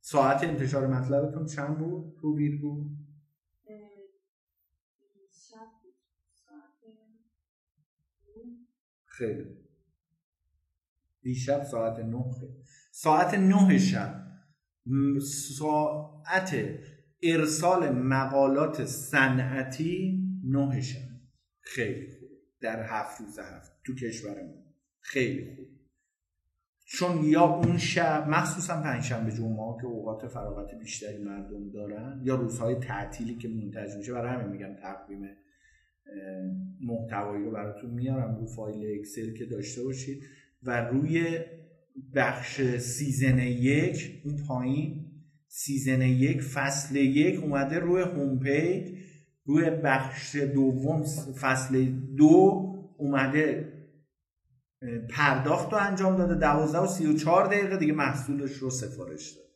[0.00, 2.90] ساعت انتشار مطلبتون چند بود؟ تو شب بود.
[9.06, 9.44] خیلی.
[11.22, 12.52] دیشب ساعت نه خیلی.
[12.92, 14.25] ساعت نه شب.
[15.58, 16.56] ساعت
[17.22, 21.00] ارسال مقالات صنعتی نه شب
[21.60, 22.28] خیلی خوب.
[22.60, 23.72] در هفت روز هفت.
[23.84, 24.64] تو کشورمون.
[25.00, 25.66] خیلی خوب.
[26.88, 32.74] چون یا اون شب مخصوصا پنجشنبه جمعه که اوقات فراغت بیشتری مردم دارن یا روزهای
[32.74, 35.28] تعطیلی که منتج میشه برای همین میگم تقویم
[36.80, 40.22] محتوایی رو براتون میارم رو فایل اکسل که داشته باشید.
[40.62, 41.40] و روی
[42.14, 45.06] بخش season یک اون پایین.
[45.48, 48.98] season یک فصل یک اومده روی home page.
[49.44, 51.02] روی بخش دوم
[51.40, 51.84] فصل
[52.16, 52.62] دو
[52.98, 53.72] اومده
[55.10, 56.34] پرداخت رو انجام داده.
[56.34, 59.46] دوازده و سی و چهار دقیقه دیگه محصولش رو سفارش داد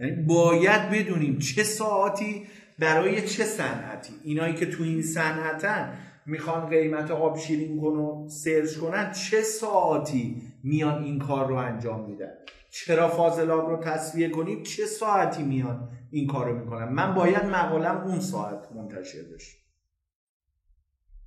[0.00, 2.42] یعنی باید بدونیم چه ساعتی
[2.78, 4.12] برای چه صنعتی.
[4.24, 10.42] اینایی که تو این صنعتن می‌خوان قیمت آب شیرین کن و سرچ کنن چه ساعتی
[10.64, 12.32] میان این کار رو انجام میدن.
[12.70, 17.96] چرا فاضلاب رو تصویه کنیم؟ چه ساعتی میان این کار رو می‌کنن؟ من باید مقالم
[17.96, 19.58] اون ساعت منتشر بشه.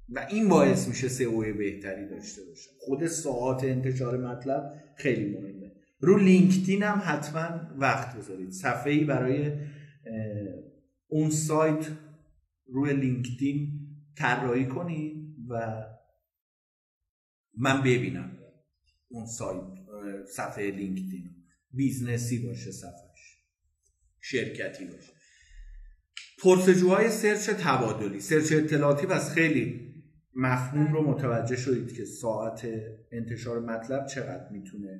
[0.09, 5.71] و این باعث میشه سئو بهتری داشته باشه خود ساعات انتشار مطلب خیلی مهمه.
[5.99, 8.51] رو لینکدین هم حتما وقت بذارید.
[8.51, 9.51] صفحه ای برای
[11.07, 11.87] اون سایت
[12.67, 13.79] روی LinkedIn
[14.17, 15.83] طراحی کنید و
[17.57, 18.36] من ببینم.
[19.09, 19.63] اون سایت
[20.35, 21.29] صفحه LinkedIn.
[21.71, 23.37] business ی باشه صفحش
[24.21, 25.13] شرکتی باشه.
[26.43, 28.19] پرس‌وجوهای search تبادلی.
[28.19, 29.93] search اطلاعاتی پس خیلی
[30.35, 32.67] مفهوم رو متوجه شدید که ساعت
[33.11, 34.99] انتشار مطلب چقدر می‌تونه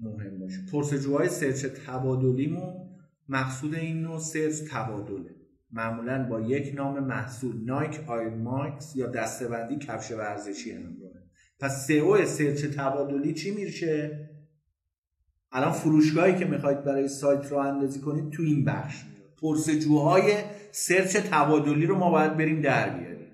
[0.00, 0.58] مهم باشه.
[0.72, 2.96] پرس‌وجوهای search تبادلیمون
[3.28, 5.34] مقصود این نوع search تبادله.
[5.72, 11.05] معمولا با یک نام محصول Nike Air Max یا دستبندی کفش ورزشی همراهه
[11.60, 14.28] پس SEO search تبادلی چی میشه؟
[15.52, 19.30] الان فروشگاهی که می‌خواید برای سایت راه‌اندازی کنید تو این بخش میاد.
[19.40, 20.34] پرس‌وجوهای
[20.72, 23.26] search تبادلی رو ما باید بریم در بیاریم.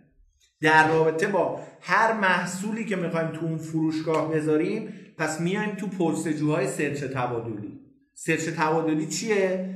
[0.60, 6.66] در رابطه با هر محصولی که می‌خوایم تو اون فروشگاه بذاریم پس میایم تو پرس‌وجوهای
[6.66, 7.80] search تبادلی.
[8.14, 9.74] search تبادلی چیه؟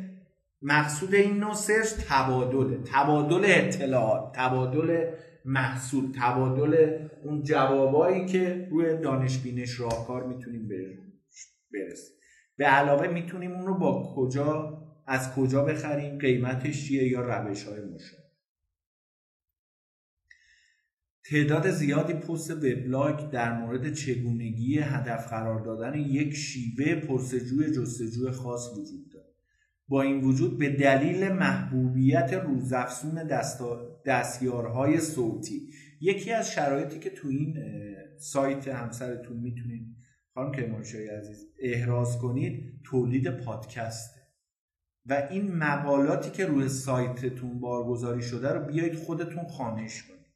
[0.63, 2.79] مقصود این نوع search تبادله.
[2.93, 4.33] تبادل اطلاعات.
[4.37, 5.05] تبادل
[5.47, 10.69] محصول تبادل اون جوابایی که روی دانش بینش راهکار می‌تونیم
[11.73, 12.17] برسیم.
[12.57, 17.81] به علاوه می‌تونیم اون رو با کجا از کجا بخریم قیمتش چیه یا روش های
[17.81, 18.27] مشابه.
[21.31, 28.73] تعداد زیادی پست وبلاگ در مورد چگونگی هدف قرار دادن یک شیوه پرسجوی جستجوی خاص
[28.73, 29.16] وجود دارد
[29.89, 33.29] با این وجود به دلیل محبوبیت روزافزون
[34.07, 35.71] دستیارهای صوتی.
[36.01, 37.57] یکی از شرایطی که تو این
[38.19, 39.97] سایت همسرتون می‌تونید
[40.35, 44.21] خانم کرمانشاهی عزیز احراز کنید تولید پادکسته
[45.07, 50.27] و این مقالاتی که روی سایتتون بارگذاری شده رو بیایید خودتون خانش کنید.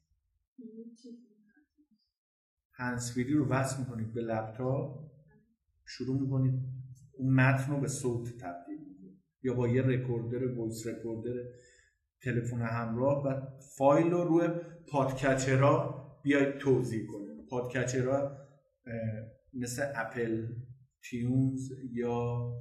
[2.73, 5.11] هنسفیری رو وصل می‌کنید به لپتاپ.
[5.87, 6.55] شروع می‌کنید
[7.19, 8.90] اون متن رو به صوت تبدیل
[9.43, 11.43] یا با یه recorder voice recorder
[12.23, 13.41] تلفن همراه و
[13.77, 14.49] فایل رو روی
[14.89, 18.37] podcatcher ا بیاید توضیح کنید podcatcher ا
[19.55, 20.47] مثل Apple
[21.03, 22.53] iTunes یا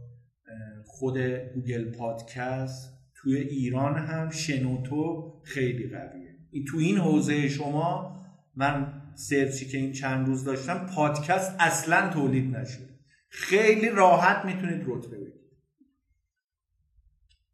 [0.85, 1.17] خود
[1.55, 6.35] Google Podcast توی ایران هم شنوتو خیلی قویه.
[6.67, 8.19] تو این حوزه شما
[8.55, 12.89] من سرچی که این چند روز داشتم پادکست اصلا تولید نشده
[13.29, 15.18] خیلی راحت می‌تونید رتبه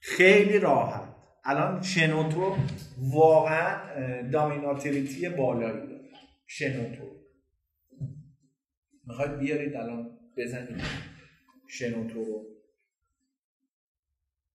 [0.07, 1.15] خیلی راحت.
[1.43, 2.57] الان شنوتو
[2.97, 3.91] واقعا
[4.29, 6.09] دامیناتریتی بالایی داره.
[6.47, 7.15] شنوتو.
[9.07, 10.81] می‌خواید بیارید الان بزنید.
[11.67, 12.25] شنوتو.
[12.25, 12.45] رو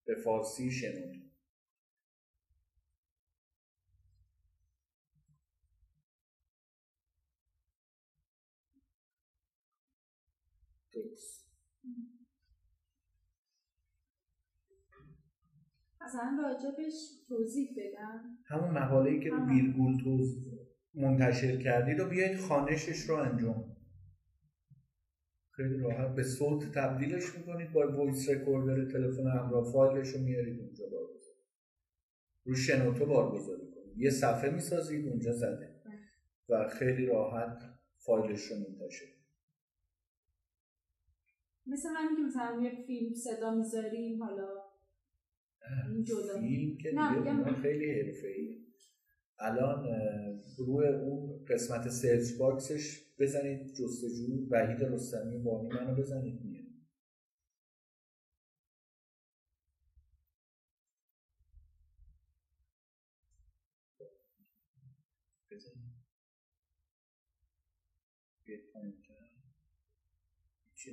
[0.04, 1.20] به فارسی شنوتو
[10.92, 11.50] درست
[16.10, 16.94] مثلا راجبش
[17.28, 18.38] توضیح بدم.
[18.46, 19.46] همون مقاله‌ای که آها.
[19.46, 20.42] ویرگول توضیح
[20.94, 23.76] منتشر کردید و بیایید خانشش رو انجام
[25.50, 26.14] خیلی راحت.
[26.14, 27.72] به صوت تبدیلش می‌کنید.
[27.72, 31.40] با voice recorder تلفن همراه فایلش رو میارید اونجا بارگذاری
[32.44, 33.98] رو شنوتو بارگذاری کنید.
[33.98, 35.80] یه صفحه می‌سازید اونجا زده.
[36.48, 37.58] و خیلی راحت
[37.98, 39.06] فایلش رو منتشر
[41.66, 44.69] مثل همین که مثلا یه فیلم صدا می‌ذاریم حالا
[46.40, 48.56] فیلم که دیگه خیلی حرفه‌ایه
[49.38, 49.86] الان
[50.58, 56.64] روی اون قسمت سرچ باکسش بزنید جستجو وحید رستمی بانی منو بزنید میاد
[65.50, 65.94] بزنید.
[68.44, 68.64] بیاید.
[70.70, 70.92] هیچی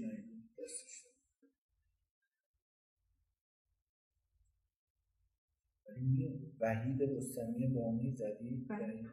[6.01, 9.05] میاد وحید رستمی بانی زدید بله.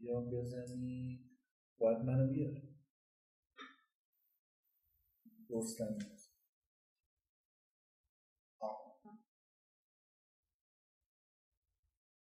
[0.00, 1.38] یا بزنید
[1.78, 2.62] باید منو بیار.
[5.50, 5.98] رستمی.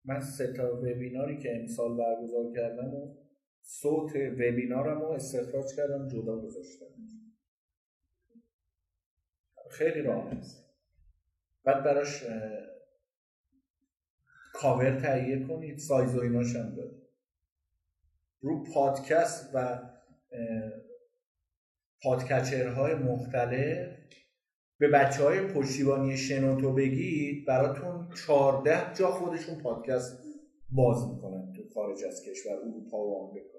[0.05, 3.17] من سه تا وبیناری که امسال برگزار کردم و
[3.63, 6.87] صوت وبینارم رو استخراج کردم جدا گذاشتم.
[9.71, 10.68] خیلی راحت.
[11.69, 12.25] بعد براش
[14.53, 16.91] کاور تهیه کنید سایز و ایناش هم داره
[18.41, 19.79] رو پادکست و
[22.03, 23.89] podcatcher های مختلف
[24.79, 30.23] به بچه های پشتیبانی شنوتو بگید براتون 14 جا خودشون پادکست
[30.71, 33.59] باز می‌کنن تو خارج از کشور اروپا و آمریکا.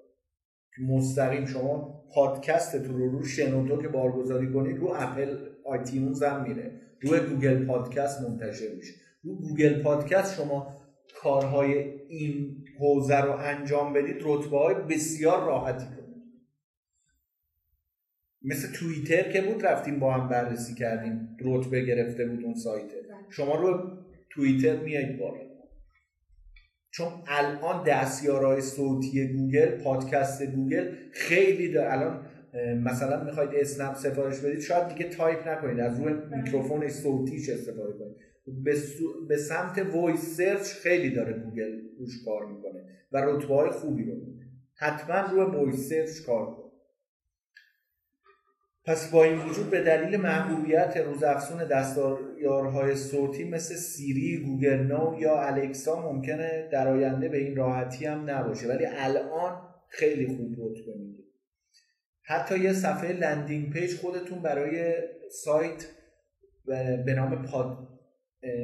[0.88, 6.89] مستقیم شما پادکستتون رو رو شنوتو که بارگذاری کنید رو Apple iTunes هم میره.
[7.02, 8.92] روی Google Podcast منتشر میشه.
[9.22, 10.80] رو Google Podcast شما
[11.22, 11.72] کارهای
[12.08, 16.00] این حوزه رو انجام بدید رتبه های بسیار راحتی کسب کنید
[18.42, 21.36] مثل توییتر که بود رفتیم با هم بررسی کردیم.
[21.40, 22.96] رتبه گرفته بود اون سایته
[23.30, 23.98] شما رو
[24.30, 25.50] توییتر میایید بالا.
[26.90, 31.92] چون الان دستیارهای صوتی Google Podcast گوگل خیلی داره.
[31.92, 32.26] الان
[32.84, 38.16] مثلا می‌خواید اسنپ سفارش بدید شاید دیگه تایپ نکنید از روی میکروفون صوتیش استفاده کنید.
[38.64, 43.70] به, سو- به سمت voice search خیلی داره گوگل روش کار می‌کنه و رتبه های
[43.70, 44.14] خوبی رو
[44.74, 46.70] حتما روی voice search کار کن
[48.84, 55.42] پس با این وجود به دلیل محبوبیت روزافزون دستیارهای صوتی مثل Siri، Google Now یا
[55.42, 58.68] Alexa ممکنه در آینده به این راحتی هم نباشه.
[58.68, 60.92] ولی الان خیلی خوب رتبه
[62.30, 64.94] حتی یه صفحه landing page خودتون برای
[65.30, 65.86] سایت
[67.06, 67.88] به نام پاد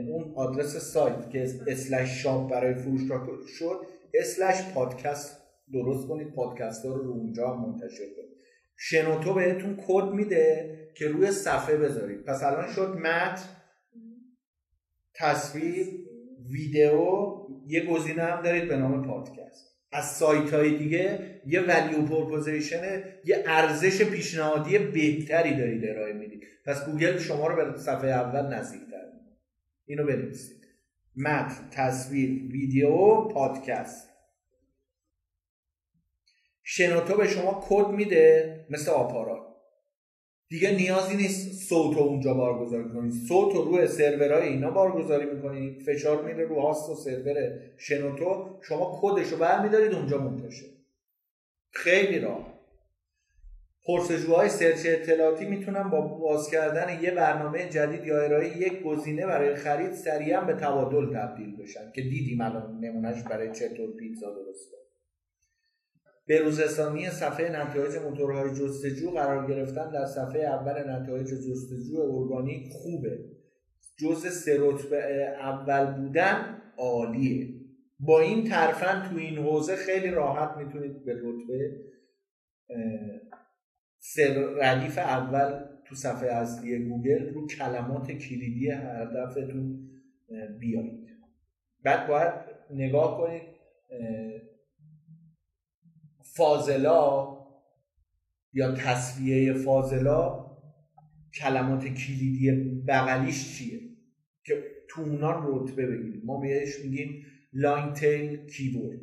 [0.09, 3.81] اون آدرس سایت که slash shop برای فروشگاه شد
[4.15, 5.43] slash podcast
[5.73, 8.37] درست کنید پادکست ها رو رو اونجا منتشر کنید.
[8.77, 12.25] شنوتو بهتون کد میده که روی صفحه بذارید.
[12.25, 13.49] پس الان شد متن
[15.15, 15.87] تصویر
[16.51, 17.27] ویدیو
[17.67, 19.76] یه گزینه هم دارید به نام پادکست.
[19.93, 26.43] از سایت های دیگه یه value proposition یه ارزش پیشنهادی بهتری دارید ارائه می‌دید.
[26.65, 29.03] پس گوگل شما رو به صفحه اول نزدیکتر.
[29.87, 30.67] اینو بنویسید.
[31.17, 34.09] متن تصویر ویدیو پادکست.
[36.63, 39.56] شنوتو به شما کد میده مثل آپارات.
[40.49, 45.83] دیگه نیازی نیست صوت رو اونجا بارگذاری کنید صوت رو روی سرورهای اینا بارگذاری می‌کنید
[45.83, 47.35] فشار میره رو هاست و سرور
[47.77, 48.59] شنوتو.
[48.63, 50.67] شما کدش رو برمیدارید اونجا منتشر.
[51.71, 52.57] خیلی راحت
[53.87, 59.55] پرسجوهای سرچ اطلاعاتی می‌تونن با باز کردن یه برنامه جدید یا ارائه یک گزینه برای
[59.55, 64.86] خرید سریعا به تبادل تبدیل بشن که دیدیم الان نمونهش برای چطور پیتزا درست
[66.29, 73.19] بروزرسانی صفحه نتایج موتورهای جستجو قرار گرفتن در صفحه اول نتایج جستجو ارگانیک خوبه.
[73.99, 74.97] جز سه رتبه
[75.41, 77.49] اول بودن عالیه.
[78.01, 81.87] با این ترفند تو این حوزه خیلی راحت می‌تونید به رتبه
[84.63, 91.09] ردیف اول تو صفحه اصلی گوگل رو کلمات کلیدی اه، بیایید
[91.85, 92.33] بعد باید
[92.71, 93.43] نگاه کنید
[96.37, 97.37] فاضلا
[98.53, 100.47] یا تصویه فاضلا
[101.35, 102.51] کلمات کلیدی
[102.89, 103.81] بغلیش چیه؟
[104.45, 106.23] که تو اونا رتبه بگیریم.
[106.25, 109.01] ما بهش میگیم لاین تیل کیورد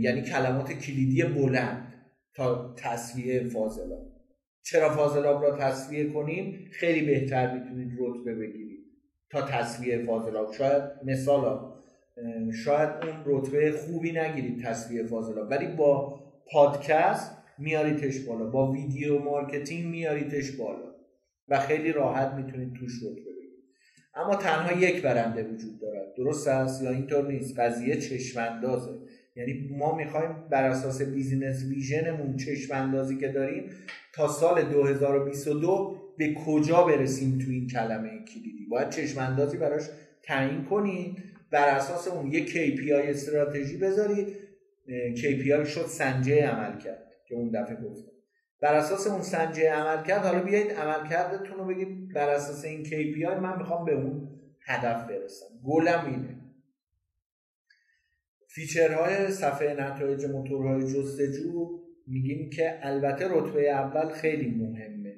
[0.00, 1.94] یعنی کلمات کلیدی بلند
[2.34, 3.98] تا تصویه فاضلا.
[4.62, 8.86] چرا فاضلاب را تصویه کنیم؟ خیلی بهتر می‌تونید رتبه بگیرید
[9.30, 11.75] تا تصفیه فاضلاب شاید مثال
[12.64, 16.20] شاید اون رتبه خوبی نگیرید تصفیه فاضلاب ولی با
[16.52, 20.94] پادکست میاریدش بالا با video marketing میاریدش بالا
[21.48, 23.64] و خیلی راحت می‌تونید توش رتبه بگیرید.
[24.14, 26.14] اما تنها یک برنده وجود دارد.
[26.16, 28.90] درست است یا اینطور نیست؟ قضیه چشم اندازه
[29.36, 33.70] یعنی ما می‌خوایم بر اساس business vision مون چشم اندازی که داریم
[34.14, 39.82] تا سال 2022 به کجا برسیم تو این کلمه کلیدی؟ باید چشم اندازی براش
[40.22, 41.35] تعیین کنید.
[41.50, 44.28] بر اساس اون یه KPI استراتژی بذارید
[45.16, 48.12] KPI شد سنجه عمل کرد که اون دفعه گفتم.
[48.60, 52.12] بر اساس اون سنجه عمل کرد حالا بیایید عمل کردتون رو بگید.
[52.14, 54.28] بر اساس این KPI من می‌خوام به اون
[54.60, 55.46] هدف برسم.
[55.64, 56.36] گلم اینه.
[58.48, 65.16] فیچرهای صفحه نتایج موتورهای جستجو میگیم که البته رتبه اول خیلی مهمه.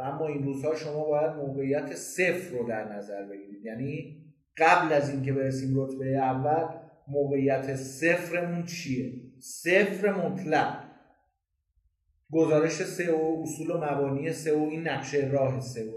[0.00, 3.64] اما این روزها شما باید موقعیت صفر رو در نظر بگیرید.
[3.64, 4.23] یعنی
[4.58, 6.66] قبل از اینکه برسیم رتبه اول
[7.08, 10.84] موقعیت صفرمون چیه؟ صفر مطلق.
[12.32, 15.92] گزارش سئو اصول و مبانی سئو این نقشه راه سئو.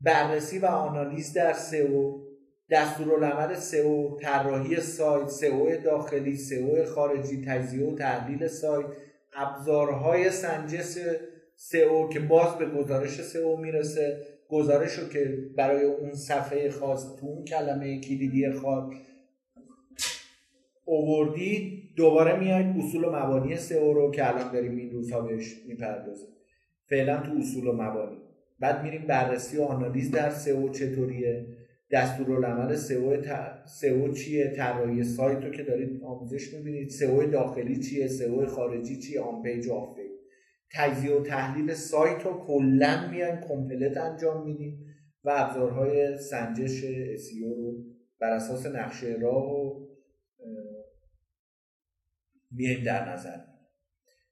[0.00, 2.26] بررسی و آنالیز در سئو.
[2.70, 8.86] دستورالعمل سئو طراحی سایت سئو داخلی سئو خارجی تجزیه و تحلیل سایت.
[9.36, 10.98] ابزارهای سنجش
[11.56, 14.35] سئو که باز به گزارش سئو می‌رسه.
[14.48, 18.92] گزارش رو که برای اون صفحه خاص تو اون کلمه کلیدی خاص
[20.84, 26.28] اووردی دوباره میاید اصول و مبانی سئو رو که الان داریم این روزها بهش می‌پردازیم.
[26.86, 28.16] فعلا تو اصول و مبانی.
[28.60, 31.46] بعد میریم بررسی و آنالیز در سئو چطوریه
[31.90, 33.22] دستورالعمل سئو
[33.66, 39.20] سئو چیه طراحی سایت رو که دارید آموزش می‌بینید سئو داخلی چیه سئو خارجی چیه
[39.20, 40.05] on page off page
[40.72, 44.86] تجزیه و تحلیل سایت رو کلا میایم complete انجام میدیم
[45.24, 46.84] و ابزارهای سنجش
[47.16, 47.84] SEO رو
[48.20, 49.86] بر اساس نقشه راه و
[52.50, 53.36] میایم در نظر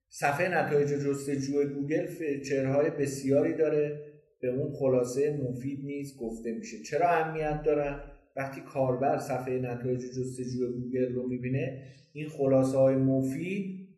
[0.08, 4.14] صفحه نتایج جستجوی گوگل feature های بسیاری داره.
[4.40, 6.82] به اون خلاصه مفید نیست گفته میشه.
[6.82, 8.00] چرا اهمیت دارن
[8.36, 11.82] وقتی کاربر صفحه نتایج جستجوی گوگل رو می‌بینه
[12.12, 13.88] این خلاصه های مفید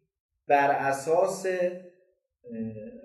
[0.49, 1.47] بر اساس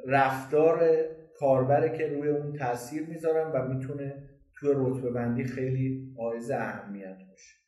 [0.07, 0.89] رفتار
[1.35, 7.61] کاربره که روی اون تاثیر می‌ذارن و می‌تونه توی رتبه بندی خیلی حائز اهمیت باشه.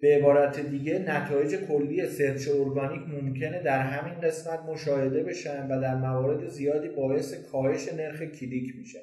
[0.00, 5.94] به عبارت دیگه نتایج کلی search organic ممکنه در همین قسمت مشاهده بشن و در
[5.94, 8.98] موارد زیادی باعث کاهش نرخ کلیک میشن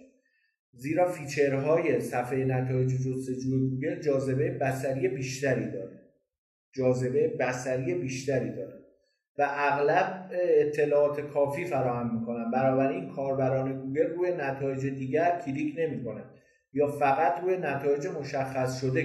[0.74, 5.99] زیرا feature های صفحه نتایج جستجوی گوگل جاذبه بصری بیشتری داره.
[6.76, 8.80] جاذبه بصری بیشتری داره.
[9.38, 12.52] و اغلب اطلاعات کافی فراهم می‌کنن.
[12.52, 16.30] بنابراین کاربران گوگل روی نتایج دیگر کلیک نمی‌کنن.
[16.74, 19.04] یا فقط روی نتایج مشخص شده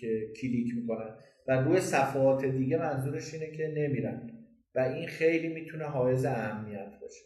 [0.00, 1.14] که کلیک می‌کنن.
[1.48, 4.30] و روی صفحات دیگه منظورش اینه که نمیرن.
[4.74, 7.24] و این خیلی می‌تونه حائز اهمیت باشه.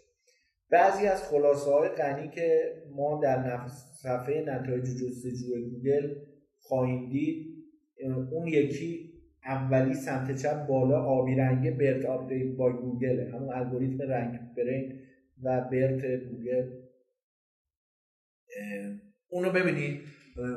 [0.70, 3.60] بعضی از خلاصه های غنی که ما در
[4.02, 6.14] صفحه نتایج جستجوی گوگل
[6.58, 7.46] خواهیم دید
[8.32, 9.11] اون یکی
[9.44, 13.20] اولی سمت چپ بالا آبی رنگه BERT update با گوگل.
[13.20, 15.00] همون الگوریتم RankBrain
[15.42, 16.70] و BERT گوگل.
[19.28, 20.00] اونو ببینید.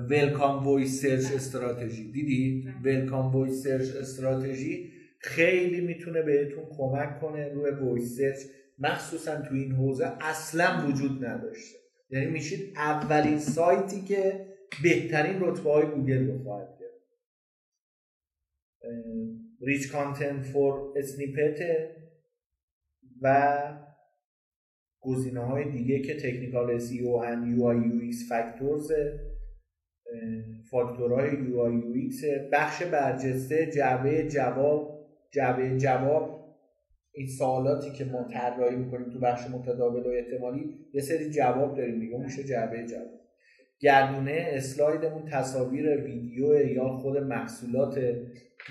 [0.09, 7.71] welcome voice search strategy دیدی؟ welcome voice search strategy خیلی می‌تونه بهتون کمک کنه روی
[7.71, 8.39] voice search
[8.79, 11.77] مخصوصا تو این حوزه اصلا وجود نداشته.
[12.09, 14.45] یعنی میشید اولین سایتی که
[14.83, 16.84] بهترین رتبه های گوگل رو خواهد
[19.61, 21.59] rich content for snippet
[23.21, 23.57] و
[25.01, 28.91] گزینه های دیگه که technical SEO and UI UX factors
[30.71, 34.95] فاکتورهای UI UX بخش برجسته جعبه جواب
[35.33, 36.45] جعبه جواب.
[37.11, 41.99] این سوالاتی که ما طراحی می‌کنیم تو بخش متداول و احتمالی یه سری جواب داریم
[41.99, 43.09] دیگه میشه جعبه جواب.
[43.79, 47.99] گردونه اسلایدمون تصاویر ویدیو یا خود محصولات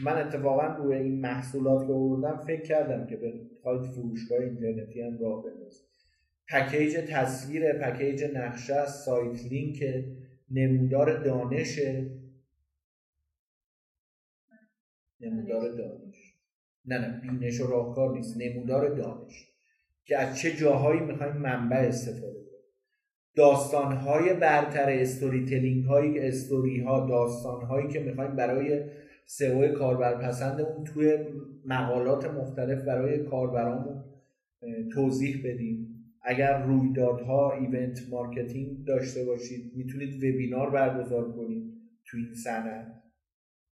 [0.03, 3.32] من اتفاقا روی این محصولات رو بردم فکر کردم که به
[3.64, 5.84] فروشگاه اینترنتی هم راه بندازم
[6.49, 10.05] پکیج تصویر پکیج نقشه سایت لینک
[10.51, 11.80] نمودار دانش.
[15.20, 16.34] نمودار دانش.
[16.84, 18.36] نه نه بینش و راهکار نیست.
[18.36, 19.49] نمودار دانش.
[20.05, 22.45] که از چه جاهایی می‌خوایم منبع استفاده کنیم.
[23.36, 28.84] داستانهای برتر استوری تلینگ هایی استوری ها داستان هایی که می‌خوایم برای
[29.25, 31.18] سئو کاربرپسندمون توی
[31.64, 34.05] مقالات مختلف برای کاربرامون
[34.93, 35.91] توضیح بدیم.
[36.22, 41.75] اگر رویدادها event marketing داشته باشید می‌تونید وبینار برگزار کنید
[42.07, 43.03] تو این صنعت.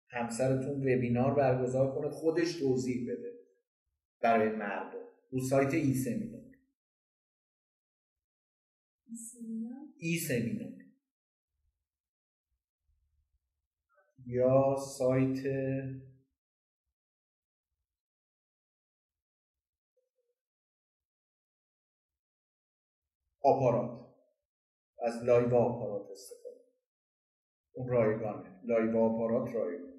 [0.09, 3.31] همسرتون وبینار برگزار کنه خودش توضیح بده
[4.21, 5.01] برای مردم.
[5.31, 6.41] رو سایت ای‌سمینار
[9.97, 10.70] ای‌سمینار
[14.25, 15.45] یا سایت
[23.43, 24.01] آپارات.
[25.03, 26.61] از live آپارات استفاده.
[27.73, 28.59] اون رایگانه.
[28.63, 29.91] live آپارات رایگانه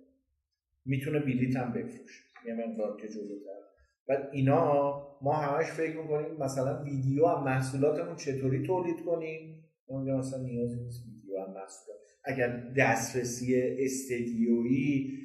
[0.85, 2.25] می‌تونه بلیت هم بفروشه.
[2.47, 3.63] یه مقدار که جلوتر.
[4.09, 10.43] بعد اینا ما همش فکر می‌کنیم مثلا ویدیو هم محصولاتمون چطوری تولید کنیم؟ اونجا مثلا
[10.43, 12.02] نیازی نیست ویدیو هم محصولات.
[12.25, 15.19] اگر دسترسی استدیویی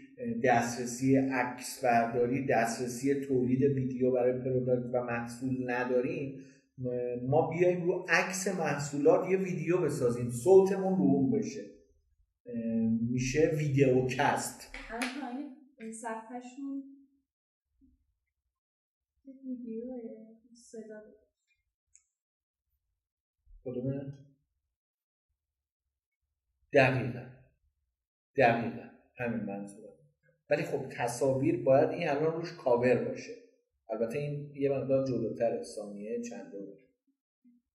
[0.44, 6.44] دسترسی عکس برداری دسترسی تولید ویدیو برای product و محصول نداریم
[7.28, 11.66] ما بیایم رو عکس محصولات یه ویدیو بسازیم صوتمون رو اون بشه.
[13.12, 14.72] میشه ویدیو کست.
[15.92, 16.84] صفحهشون
[19.44, 19.84] ویدیو
[20.54, 21.02] صدا؟
[26.74, 27.26] دقیقا.
[28.38, 28.90] دقیقا.
[29.18, 29.94] همین منظورم.
[30.50, 33.34] ولی خب تصاویر باید این الان روش کاور باشه.
[33.90, 36.68] البته این یه مقدار جلوتر ثانیه چندم.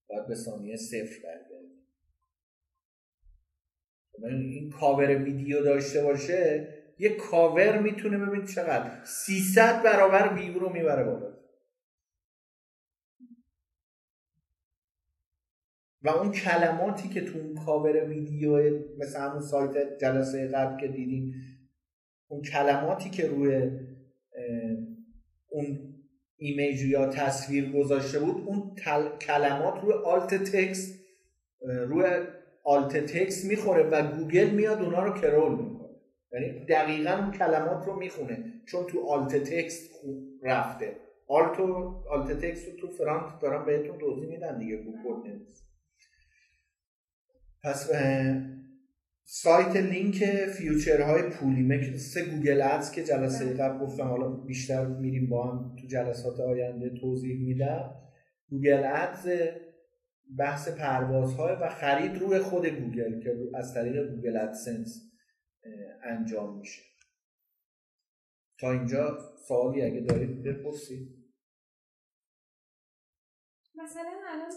[0.08, 1.86] باید به ثانیه صفر برگردیم.
[4.12, 6.68] خب این کاور ویدیو داشته باشه
[6.98, 9.04] یه کاور می‌تونه ببینید چقدر.
[9.04, 11.31] 300 برابر ویو رو می‌بره بالا.
[16.04, 21.34] و اون کلماتی که تو اون کاور ویدیو مثل همون سایت جلسه قبل که دیدیم
[22.28, 23.70] اون کلماتی که روی
[25.48, 25.78] اون
[26.36, 28.74] image یا تصویر گذاشته بود اون
[29.20, 30.98] کلمات روی alt text
[31.60, 32.04] روی
[32.64, 35.88] alt text می‌خوره و گوگل میاد اونا رو crawl می‌کنه.
[36.32, 39.90] یعنی دقیقا اون کلمات رو می‌خونه چون تو alt text
[40.42, 40.96] رفته.
[41.28, 41.60] alt
[42.10, 45.71] alt text رو تو front دارم بهتون توضیح میدن دیگه گوگل نیست
[47.64, 47.90] پس
[49.24, 50.24] سایت لینک
[50.58, 53.54] فیوچرهای پولی مثل گوگل ادز که جلسه بله.
[53.54, 57.94] قبل گفتم حالا بیشتر میریم با هم تو جلسات آینده توضیح میدم.
[58.48, 59.28] گوگل ادز
[60.38, 65.12] بحث پروازهای و خرید روی خود گوگل که از طریق گوگل ادسنس
[66.02, 66.82] انجام میشه.
[68.58, 71.22] تا اینجا سوالی اگه دارید بپرسید.
[73.74, 74.50] مثلا الان